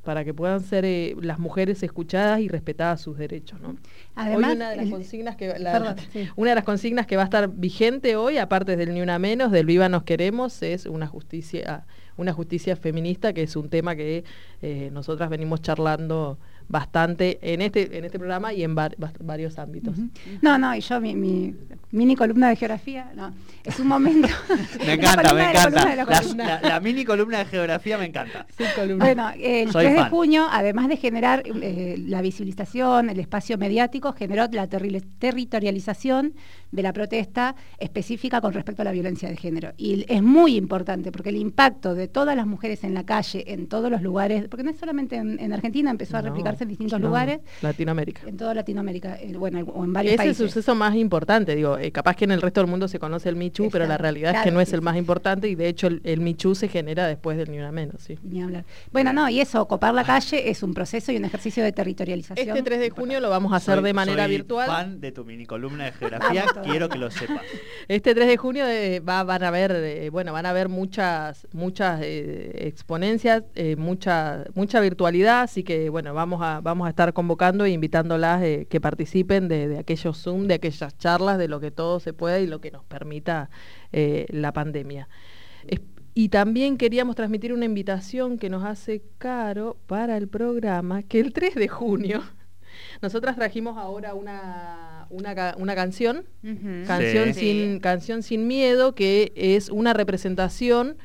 para 0.06 0.24
que 0.24 0.32
puedan 0.32 0.60
ser 0.60 0.84
eh, 0.84 1.14
las 1.20 1.38
mujeres 1.40 1.82
escuchadas 1.82 2.40
y 2.40 2.46
respetadas 2.48 3.00
sus 3.00 3.18
derechos, 3.18 3.60
¿no? 3.60 3.76
Además, 4.14 4.50
hoy 4.50 4.56
una 4.56 4.70
de 4.70 4.76
las 4.76 4.88
consignas 4.88 5.34
que 5.36 5.58
la- 5.58 5.72
Perdón, 5.72 5.96
sí. 6.12 6.28
una 6.36 6.50
de 6.50 6.54
las 6.54 6.64
consignas 6.64 7.06
que 7.06 7.16
va 7.16 7.22
a 7.22 7.24
estar 7.26 7.48
vigente 7.48 8.14
hoy, 8.14 8.38
aparte 8.38 8.76
del 8.76 8.94
ni 8.94 9.02
una 9.02 9.18
menos, 9.18 9.50
del 9.50 9.66
viva 9.66 9.88
nos 9.88 10.04
queremos, 10.04 10.62
es 10.62 10.86
una 10.86 11.08
justicia, 11.08 11.86
una 12.16 12.32
justicia 12.32 12.76
feminista, 12.76 13.32
que 13.32 13.42
es 13.42 13.56
un 13.56 13.68
tema 13.68 13.96
que 13.96 14.22
eh, 14.62 14.90
nosotras 14.92 15.28
venimos 15.28 15.60
charlando 15.60 16.38
bastante 16.68 17.38
en 17.42 17.62
este, 17.62 17.96
en 17.96 18.04
este 18.04 18.18
programa 18.18 18.52
y 18.52 18.62
en 18.64 18.76
va- 18.76 18.90
va- 19.02 19.12
varios 19.20 19.58
ámbitos. 19.58 19.96
No, 20.42 20.58
no, 20.58 20.74
y 20.74 20.80
yo 20.80 21.00
mi, 21.00 21.14
mi 21.14 21.54
mini 21.92 22.16
columna 22.16 22.48
de 22.48 22.56
geografía, 22.56 23.10
no, 23.14 23.32
es 23.64 23.78
un 23.78 23.86
momento. 23.88 24.28
Me 24.86 24.94
encanta, 24.94 25.32
me 25.34 25.50
encanta. 25.50 25.84
de 25.86 25.96
la 25.96 26.04
La, 26.04 26.22
la- 26.36 26.60
la 26.68 26.80
mini 26.80 27.04
columna 27.04 27.38
de 27.38 27.44
geografía 27.46 27.96
me 27.98 28.04
encanta. 28.06 28.46
Sí. 28.56 28.64
Bueno, 28.98 29.30
el 29.38 29.70
Soy 29.70 29.84
3 29.86 29.96
de 29.96 30.04
junio, 30.10 30.46
además 30.50 30.88
de 30.88 30.96
generar 30.96 31.42
eh, 31.46 31.96
la 32.06 32.20
visibilización, 32.22 33.10
el 33.10 33.20
espacio 33.20 33.58
mediático, 33.58 34.12
generó 34.12 34.46
la 34.50 34.68
terri- 34.68 35.02
territorialización 35.18 36.34
de 36.72 36.82
la 36.82 36.92
protesta 36.92 37.54
específica 37.78 38.40
con 38.40 38.52
respecto 38.52 38.82
a 38.82 38.84
la 38.84 38.92
violencia 38.92 39.28
de 39.28 39.36
género. 39.36 39.72
Y 39.76 40.04
es 40.08 40.22
muy 40.22 40.56
importante 40.56 41.10
porque 41.12 41.30
el 41.30 41.36
impacto 41.36 41.94
de 41.94 42.08
todas 42.08 42.36
las 42.36 42.46
mujeres 42.46 42.84
en 42.84 42.92
la 42.94 43.04
calle, 43.04 43.44
en 43.52 43.68
todos 43.68 43.90
los 43.90 44.02
lugares, 44.02 44.48
porque 44.48 44.64
no 44.64 44.70
es 44.70 44.76
solamente 44.78 45.16
en, 45.16 45.38
en 45.40 45.52
Argentina, 45.52 45.90
empezó 45.90 46.16
a 46.16 46.22
No. 46.22 46.28
En 46.60 46.68
distintos 46.68 47.00
No, 47.00 47.06
lugares, 47.08 47.40
Latinoamérica. 47.62 48.22
en 48.26 48.36
toda 48.36 48.54
Latinoamérica, 48.54 49.16
eh, 49.20 49.32
bueno, 49.36 49.60
o 49.60 49.84
en 49.84 49.92
varios 49.92 50.14
Ese 50.14 50.22
es 50.22 50.28
el 50.28 50.34
países. 50.36 50.52
suceso 50.54 50.74
más 50.74 50.94
importante, 50.94 51.54
digo, 51.56 51.78
eh, 51.78 51.90
capaz 51.92 52.16
que 52.16 52.24
en 52.24 52.30
el 52.32 52.40
resto 52.42 52.60
del 52.60 52.70
mundo 52.70 52.88
se 52.88 52.98
conoce 52.98 53.28
el 53.28 53.36
Michu, 53.36 53.68
pero 53.70 53.86
la 53.86 53.98
realidad 53.98 54.34
es 54.36 54.42
que 54.42 54.50
no 54.50 54.60
es 54.60 54.68
sí, 54.68 54.74
el 54.74 54.82
más 54.82 54.96
importante 54.96 55.48
y 55.48 55.54
de 55.54 55.68
hecho 55.68 55.86
el, 55.88 56.00
el 56.04 56.20
Michu 56.20 56.54
se 56.54 56.68
genera 56.68 57.06
después 57.06 57.36
del 57.36 57.50
Ni 57.50 57.58
Una 57.58 57.72
Menos, 57.72 58.00
sí. 58.02 58.18
Ni 58.22 58.42
hablar. 58.42 58.64
Bueno, 58.92 59.12
no, 59.12 59.28
y 59.28 59.40
eso, 59.40 59.66
copar 59.68 59.94
la 59.94 60.04
calle 60.04 60.48
es 60.50 60.62
un 60.62 60.74
proceso 60.74 61.12
y 61.12 61.16
un 61.16 61.24
ejercicio 61.24 61.62
de 61.64 61.72
territorialización. 61.72 62.48
Este 62.48 62.62
3 62.62 62.80
de 62.80 62.90
junio 62.90 63.20
lo 63.20 63.30
vamos 63.30 63.52
a 63.52 63.56
hacer 63.56 63.74
Soy- 63.76 63.84
de 63.84 63.92
manera 63.92 64.24
soy 64.24 64.32
virtual. 64.32 64.66
fan 64.66 65.00
de 65.00 65.12
tu 65.12 65.24
mini 65.24 65.46
columna 65.46 65.84
de 65.86 65.92
geografía, 65.98 66.44
quiero 66.64 66.88
que 66.88 66.98
lo 66.98 67.10
sepas. 67.10 67.42
Este 67.88 68.14
3 68.14 68.26
de 68.28 68.36
junio 68.36 68.66
eh, 68.66 69.00
va- 69.00 69.24
van 69.24 69.42
a 69.44 69.50
ver, 69.50 69.72
eh, 69.72 70.10
bueno, 70.10 70.32
van 70.32 70.46
a 70.46 70.50
haber 70.50 70.68
muchas, 70.68 71.46
muchas 71.52 72.00
eh, 72.02 72.66
exponencias, 72.66 73.42
eh, 73.54 73.76
mucha, 73.76 74.44
mucha 74.54 74.80
virtualidad, 74.80 75.42
así 75.42 75.62
que 75.62 75.88
bueno, 75.90 76.14
vamos 76.14 76.40
a, 76.42 76.45
vamos 76.62 76.86
a 76.86 76.90
estar 76.90 77.12
convocando 77.12 77.64
e 77.64 77.70
invitándolas 77.70 78.42
eh, 78.42 78.66
que 78.68 78.80
participen 78.80 79.48
de, 79.48 79.68
de 79.68 79.78
aquellos 79.78 80.16
Zoom, 80.22 80.46
de 80.46 80.54
aquellas 80.54 80.96
charlas, 80.98 81.38
de 81.38 81.48
lo 81.48 81.60
que 81.60 81.70
todo 81.70 82.00
se 82.00 82.12
pueda 82.12 82.38
y 82.40 82.46
lo 82.46 82.60
que 82.60 82.70
nos 82.70 82.84
permita 82.84 83.50
eh, 83.92 84.26
la 84.30 84.52
pandemia. 84.52 85.08
Es- 85.66 85.80
y 86.14 86.30
también 86.30 86.78
queríamos 86.78 87.14
transmitir 87.14 87.52
una 87.52 87.66
invitación 87.66 88.38
que 88.38 88.48
nos 88.48 88.64
hace 88.64 89.02
Caro 89.18 89.76
para 89.86 90.16
el 90.16 90.28
programa, 90.28 91.02
que 91.02 91.20
el 91.20 91.32
3 91.34 91.54
de 91.54 91.68
junio, 91.68 92.22
nosotras 93.02 93.36
trajimos 93.36 93.76
ahora 93.76 94.14
una, 94.14 95.06
una, 95.10 95.34
ca- 95.34 95.54
una 95.58 95.74
canción. 95.74 96.24
Canción, 96.86 97.34
Sí. 97.34 97.40
sin, 97.40 97.80
Canción 97.80 98.22
sin 98.22 98.46
Miedo, 98.46 98.94
que 98.94 99.32
es 99.36 99.68
una 99.68 99.92
representación 99.92 100.96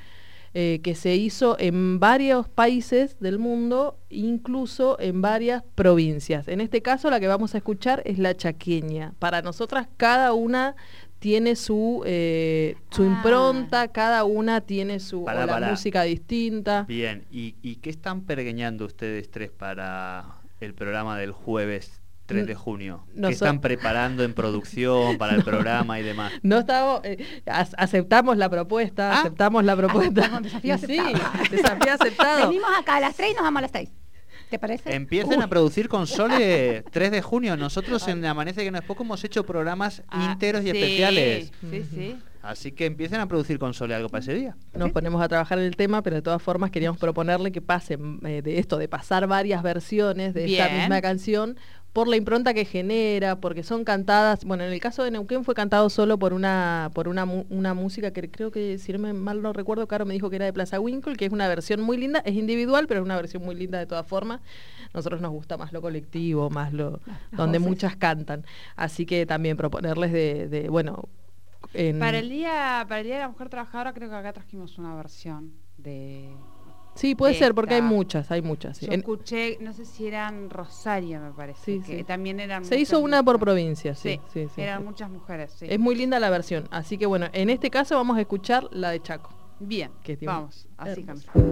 eh, 0.54 0.82
que 0.84 0.96
se 0.96 1.16
hizo 1.16 1.56
en 1.60 2.00
varios 2.00 2.50
países 2.50 3.18
del 3.20 3.40
mundo, 3.40 3.98
incluso 4.10 5.00
en 5.00 5.22
varias 5.22 5.64
provincias. 5.76 6.48
En 6.48 6.60
este 6.62 6.82
caso, 6.82 7.10
la 7.10 7.20
que 7.20 7.28
vamos 7.28 7.56
a 7.56 7.58
escuchar 7.60 8.02
es 8.06 8.20
la 8.20 8.36
chaqueña. 8.36 9.14
Para 9.20 9.42
nosotras, 9.42 9.88
cada 9.98 10.34
una 10.34 10.76
tiene 11.20 11.56
su, 11.56 12.04
eh, 12.06 12.76
su 12.90 13.04
Ah. 13.04 13.06
impronta, 13.06 13.88
cada 13.90 14.24
una 14.26 14.60
tiene 14.62 15.00
su 15.00 15.24
la 15.26 15.70
música 15.70 16.02
distinta. 16.04 16.84
Bien, 16.88 17.24
¿y, 17.32 17.56
y 17.62 17.76
qué 17.78 17.90
están 17.92 18.22
pergeñando 18.22 18.86
ustedes 18.86 19.30
tres 19.30 19.52
para 19.52 20.26
el 20.60 20.74
programa 20.74 21.18
del 21.18 21.32
jueves 21.32 22.01
3 22.26 22.48
de 22.48 22.56
junio? 22.56 23.06
¿Qué 23.14 23.20
Noso- 23.22 23.32
están 23.32 23.62
preparando 23.62 24.24
en 24.24 24.34
producción 24.34 25.18
para 25.18 25.36
el 25.36 25.44
programa 25.44 26.00
y 26.00 26.04
demás? 26.04 26.32
No 26.44 26.60
estamos, 26.60 27.02
eh, 27.04 27.18
ac- 27.46 27.74
aceptamos 27.78 28.38
la 28.38 28.50
propuesta, 28.50 29.12
Ah. 29.14 29.20
aceptamos 29.22 29.64
la 29.66 29.76
propuesta. 29.76 30.22
Aceptamos, 30.22 30.44
desafío 30.44 30.78
Sí, 30.78 30.98
aceptado. 31.00 31.44
desafío 31.52 31.94
aceptado. 31.94 32.48
Venimos 32.50 32.70
acá 32.80 32.96
a 32.98 33.00
las 33.02 33.16
3 33.16 33.32
y 33.32 33.34
nos 33.34 33.44
vamos 33.44 33.60
a 33.60 33.62
las 33.64 33.72
6. 33.72 33.90
¿Te 34.50 34.60
parece? 34.60 34.94
Empiecen 34.94 35.38
Uy. 35.40 35.44
a 35.44 35.48
producir 35.48 35.88
con 35.88 36.08
Sole 36.08 36.84
3 36.92 37.12
de 37.12 37.22
junio. 37.22 37.56
Nosotros 37.56 38.06
en 38.10 38.26
Amanece 38.26 38.64
que 38.64 38.72
no 38.72 38.78
es 38.80 38.84
poco 38.84 39.04
hemos 39.04 39.24
hecho 39.24 39.46
programas 39.46 40.04
Ah, 40.10 40.32
ínteros 40.34 40.62
y 40.62 40.66
sí, 40.66 40.78
especiales. 40.78 41.52
Sí, 41.70 41.84
sí. 41.94 42.16
Así 42.42 42.72
que 42.72 42.88
empiecen 42.88 43.20
a 43.20 43.28
producir 43.28 43.60
con 43.60 43.74
Sole 43.76 43.94
algo 43.94 44.10
para 44.10 44.22
ese 44.24 44.34
día. 44.34 44.56
Nos 44.74 44.92
ponemos 44.92 45.22
a 45.22 45.28
trabajar 45.30 45.60
en 45.60 45.66
el 45.66 45.76
tema, 45.76 46.02
pero 46.02 46.16
de 46.18 46.22
todas 46.24 46.42
formas 46.42 46.72
queríamos 46.72 46.98
proponerle 47.00 47.52
que 47.52 47.62
pasen 47.62 48.20
eh, 48.26 48.42
de 48.42 48.58
esto, 48.58 48.78
de 48.80 48.88
pasar 48.90 49.28
varias 49.28 49.62
versiones 49.64 50.34
de 50.34 50.46
esta 50.52 50.68
Bien. 50.68 50.80
misma 50.80 51.02
canción 51.02 51.56
por 51.94 52.08
la 52.08 52.16
impronta 52.16 52.54
que 52.54 52.64
genera, 52.64 53.36
porque 53.42 53.64
son 53.64 53.84
cantadas, 53.84 54.46
bueno, 54.46 54.64
en 54.64 54.72
el 54.72 54.80
caso 54.80 55.04
de 55.04 55.12
Neuquén 55.12 55.44
fue 55.44 55.54
cantado 55.56 55.90
solo 55.90 56.18
por 56.18 56.32
una 56.32 56.90
por 56.94 57.10
una, 57.10 57.26
una 57.26 57.74
música 57.74 58.12
que 58.12 58.32
creo 58.32 58.50
que, 58.50 58.78
si 58.78 58.94
no 58.94 59.00
me 59.00 59.12
mal 59.14 59.42
no 59.42 59.52
recuerdo, 59.52 59.88
Caro 59.88 60.06
me 60.06 60.14
dijo 60.14 60.30
que 60.30 60.38
era 60.38 60.46
de 60.46 60.54
Plaza 60.54 60.80
Winkle, 60.80 61.16
que 61.18 61.26
es 61.26 61.32
una 61.34 61.48
versión 61.50 61.82
muy 61.82 61.98
linda, 61.98 62.20
es 62.26 62.36
individual, 62.36 62.88
pero 62.88 63.02
es 63.02 63.06
una 63.06 63.18
versión 63.18 63.44
muy 63.44 63.56
linda 63.56 63.78
de 63.78 63.86
todas 63.88 64.08
formas. 64.08 64.40
Nosotros 64.94 65.20
nos 65.22 65.32
gusta 65.32 65.58
más 65.58 65.74
lo 65.74 65.82
colectivo, 65.82 66.50
más 66.50 66.72
lo 66.74 67.02
Las 67.06 67.32
donde 67.32 67.58
voces. 67.60 67.70
muchas 67.70 67.96
cantan. 67.98 68.46
Así 68.78 69.06
que 69.06 69.26
también 69.26 69.58
proponerles 69.58 70.12
de, 70.14 70.48
de, 70.48 70.70
bueno, 70.70 71.10
en- 71.74 72.00
Para 72.00 72.20
el 72.20 72.30
día, 72.30 72.86
para 72.88 73.00
el 73.02 73.06
día 73.08 73.16
de 73.16 73.22
la 73.22 73.30
mujer 73.30 73.50
trabajadora 73.50 73.94
creo 73.94 74.10
que 74.10 74.16
acá 74.16 74.32
trajimos 74.34 74.78
una 74.78 74.96
versión 74.96 75.52
de. 75.78 76.30
Sí, 76.94 77.16
puede 77.16 77.34
de 77.34 77.40
ser, 77.40 77.56
porque 77.56 77.76
hay 77.76 77.82
muchas, 77.82 78.30
hay 78.32 78.42
muchas. 78.42 78.78
sí. 78.78 78.86
Yo 78.86 78.92
En- 78.92 79.00
escuché, 79.00 79.58
no 79.62 79.74
sé 79.74 79.86
si 79.86 80.08
eran 80.08 80.50
Rosario, 80.50 81.22
me 81.22 81.32
parece. 81.32 81.64
Sí, 81.64 81.82
que 81.82 82.00
sí. 82.00 82.04
también 82.04 82.40
eran. 82.40 82.66
Se 82.66 82.78
hizo 82.78 83.00
una 83.00 83.24
por 83.24 83.40
provincia, 83.40 83.96
sí, 83.96 84.20
sí, 84.28 84.48
sí, 84.50 84.62
eran 84.62 84.80
sí. 84.80 84.86
muchas 84.86 85.10
mujeres, 85.10 85.54
sí. 85.58 85.68
Es 85.70 85.80
muy 85.80 85.96
linda 85.96 86.20
la 86.20 86.30
versión. 86.30 86.68
Así 86.70 86.98
que 86.98 87.06
bueno, 87.06 87.28
en 87.32 87.50
este 87.50 87.70
caso 87.70 87.96
vamos 87.96 88.18
a 88.18 88.22
escuchar 88.22 88.68
la 88.72 88.90
de 88.92 89.02
Chaco. 89.02 89.30
Bien, 89.60 89.92
que 90.04 90.18
vamos, 90.22 90.68
así 90.78 91.02
hermoso. 91.02 91.28
canta. 91.32 91.50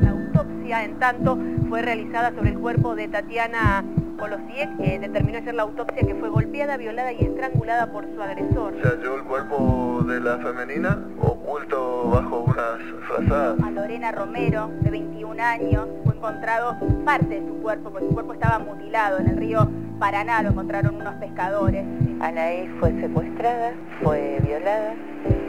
La 0.00 0.10
autopsia, 0.10 0.84
en 0.84 0.98
tanto, 0.98 1.38
fue 1.68 1.80
realizada 1.82 2.34
sobre 2.34 2.50
el 2.50 2.58
cuerpo 2.58 2.94
de 2.94 3.08
Tatiana 3.08 3.84
Colosiek, 4.16 4.76
que 4.78 4.98
determinó 4.98 5.38
hacer 5.38 5.54
la 5.54 5.62
autopsia 5.62 6.06
que 6.06 6.14
fue 6.14 6.28
golpeada, 6.28 6.76
violada 6.76 7.12
y 7.12 7.24
estrangulada 7.24 7.92
por 7.92 8.04
su 8.14 8.20
agresor. 8.20 8.74
Se 8.82 8.88
halló 8.88 9.16
el 9.16 9.24
cuerpo 9.24 10.04
de 10.06 10.20
la 10.20 10.38
femenina 10.38 10.98
oculto 11.20 12.10
bajo 12.10 12.40
unas 12.40 12.80
frazadas. 13.06 13.60
A 13.62 13.70
Lorena 13.70 14.12
Romero, 14.12 14.70
de 14.80 14.90
21 14.90 15.42
años, 15.42 15.88
fue 16.04 16.14
encontrado 16.14 16.76
parte 17.04 17.40
de 17.40 17.46
su 17.46 17.54
cuerpo, 17.62 17.90
porque 17.90 18.08
su 18.08 18.14
cuerpo 18.14 18.34
estaba 18.34 18.58
mutilado 18.58 19.18
en 19.18 19.28
el 19.28 19.36
río 19.36 19.68
Paraná, 19.98 20.42
lo 20.42 20.50
encontraron 20.50 20.96
unos 20.96 21.14
pescadores. 21.14 21.84
Anaí 22.20 22.68
fue 22.80 22.92
secuestrada, 23.00 23.72
fue 24.02 24.38
violada, 24.44 24.94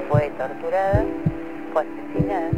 fue 0.10 0.32
torturada, 0.38 1.06
fue 1.78 1.84
asesinada. 1.84 2.50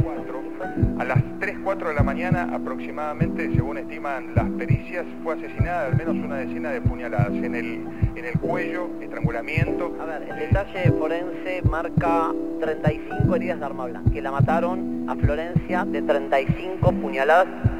A 0.98 1.04
las 1.04 1.18
3, 1.40 1.58
4 1.64 1.88
de 1.88 1.94
la 1.94 2.02
mañana 2.02 2.48
aproximadamente, 2.52 3.50
según 3.54 3.78
estiman 3.78 4.34
las 4.34 4.48
pericias, 4.50 5.04
fue 5.22 5.34
asesinada 5.34 5.86
al 5.86 5.96
menos 5.96 6.14
una 6.14 6.36
decena 6.36 6.70
de 6.70 6.80
puñaladas 6.80 7.32
en 7.32 7.54
el, 7.54 7.86
en 8.14 8.24
el 8.24 8.38
cuello, 8.38 8.88
estrangulamiento. 9.00 9.96
A 10.00 10.04
ver, 10.04 10.22
el 10.22 10.38
detalle 10.38 10.92
forense 10.98 11.62
marca 11.62 12.32
35 12.60 13.36
heridas 13.36 13.60
de 13.60 13.66
arma 13.66 13.86
blanca, 13.86 14.10
que 14.10 14.22
la 14.22 14.30
mataron 14.30 15.06
a 15.08 15.16
Florencia 15.16 15.84
de 15.84 16.02
35 16.02 16.92
puñaladas. 16.92 17.79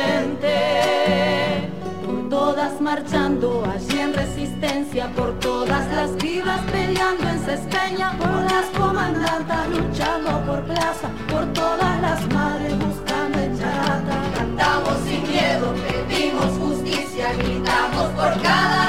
presidente, 0.00 1.70
por 2.04 2.28
todas 2.28 2.80
marchando 2.80 3.64
allí 3.64 3.98
en 3.98 4.14
resistencia, 4.14 5.10
por 5.14 5.38
todas 5.38 5.86
las 5.92 6.16
vivas 6.16 6.60
peleando 6.72 7.28
en 7.28 7.38
Cespeña, 7.40 8.16
por 8.18 8.42
las 8.50 8.66
comandantas 8.76 9.68
luchando 9.68 10.40
por 10.46 10.62
plaza, 10.64 11.08
por 11.30 11.52
todas 11.52 12.00
las 12.00 12.26
madres 12.32 12.78
buscando 12.78 13.38
en 13.38 13.58
Charata. 13.58 14.16
Cantamos 14.36 14.96
sin 15.04 15.22
miedo, 15.28 15.74
pedimos 15.88 16.58
justicia, 16.58 17.32
gritamos 17.34 18.08
por 18.10 18.42
cada 18.42 18.79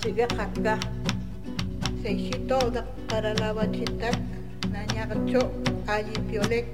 asiga 0.00 0.26
qaqca 0.38 0.74
seishitooda 2.02 2.82
qaralawachitak 3.08 4.16
nañaqcho 4.72 5.42
allipiolec 5.94 6.66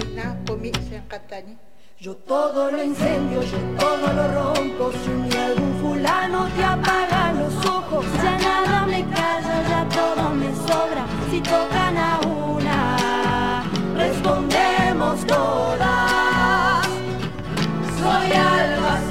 ina 0.00 0.26
qumi 0.46 0.70
senqatani 0.88 1.54
yo 1.98 2.14
todo 2.14 2.70
lo 2.70 2.80
incendio, 2.84 3.42
yo 3.42 3.58
todo 3.82 4.06
lo 4.18 4.24
rompo 4.36 4.92
Si 5.00 5.10
un 5.10 5.32
algún 5.46 5.72
fulano 5.80 6.40
te 6.56 6.64
apaga 6.64 7.32
los 7.32 7.56
ojos 7.66 8.04
Ya 8.22 8.38
nada 8.46 8.86
me 8.86 9.02
calla, 9.14 9.56
ya 9.70 9.82
todo 9.96 10.24
me 10.40 10.50
sobra. 10.66 11.02
Si 11.30 11.40
tocan 11.40 11.96
a 11.96 12.20
una, 12.20 13.64
respondemos 13.96 15.26
todas. 15.26 16.86
Soy 17.98 18.30
alba 18.32 19.07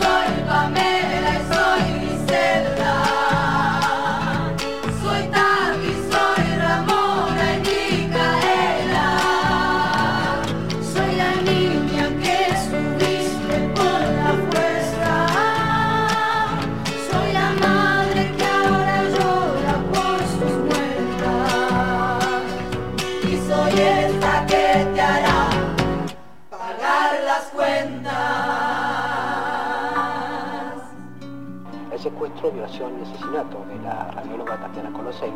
violación 32.51 32.99
y 32.99 33.03
asesinato 33.03 33.65
de 33.67 33.79
la 33.79 34.12
radióloga 34.12 34.57
Tatiana 34.57 34.91
Colosey 34.91 35.31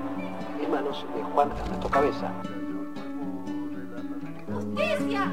en 0.61 0.71
manos 0.71 1.05
de 1.15 1.23
Juan 1.23 1.51
Ernesto 1.51 1.89
Cabeza. 1.89 2.31
¡Justicia! 4.53 5.31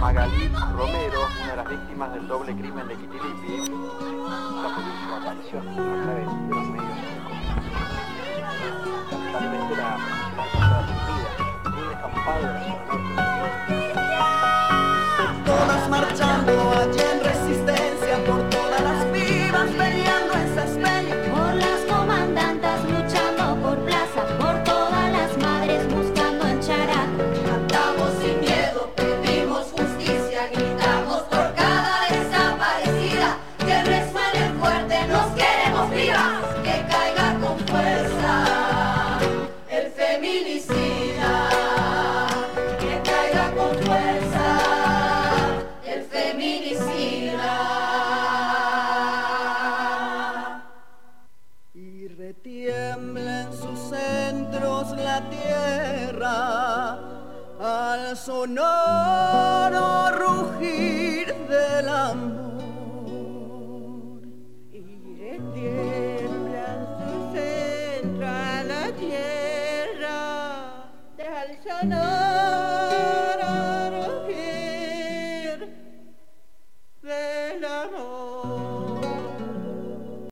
Magalí 0.00 0.48
Romero, 0.72 1.20
una 1.42 1.50
de 1.50 1.56
las 1.56 1.68
víctimas 1.68 2.14
del 2.14 2.26
doble 2.26 2.56
crimen 2.56 2.88
de 2.88 2.94
Quitilipi, 2.96 3.70
la 4.62 4.74
policía 4.74 5.16
apareció. 5.20 5.89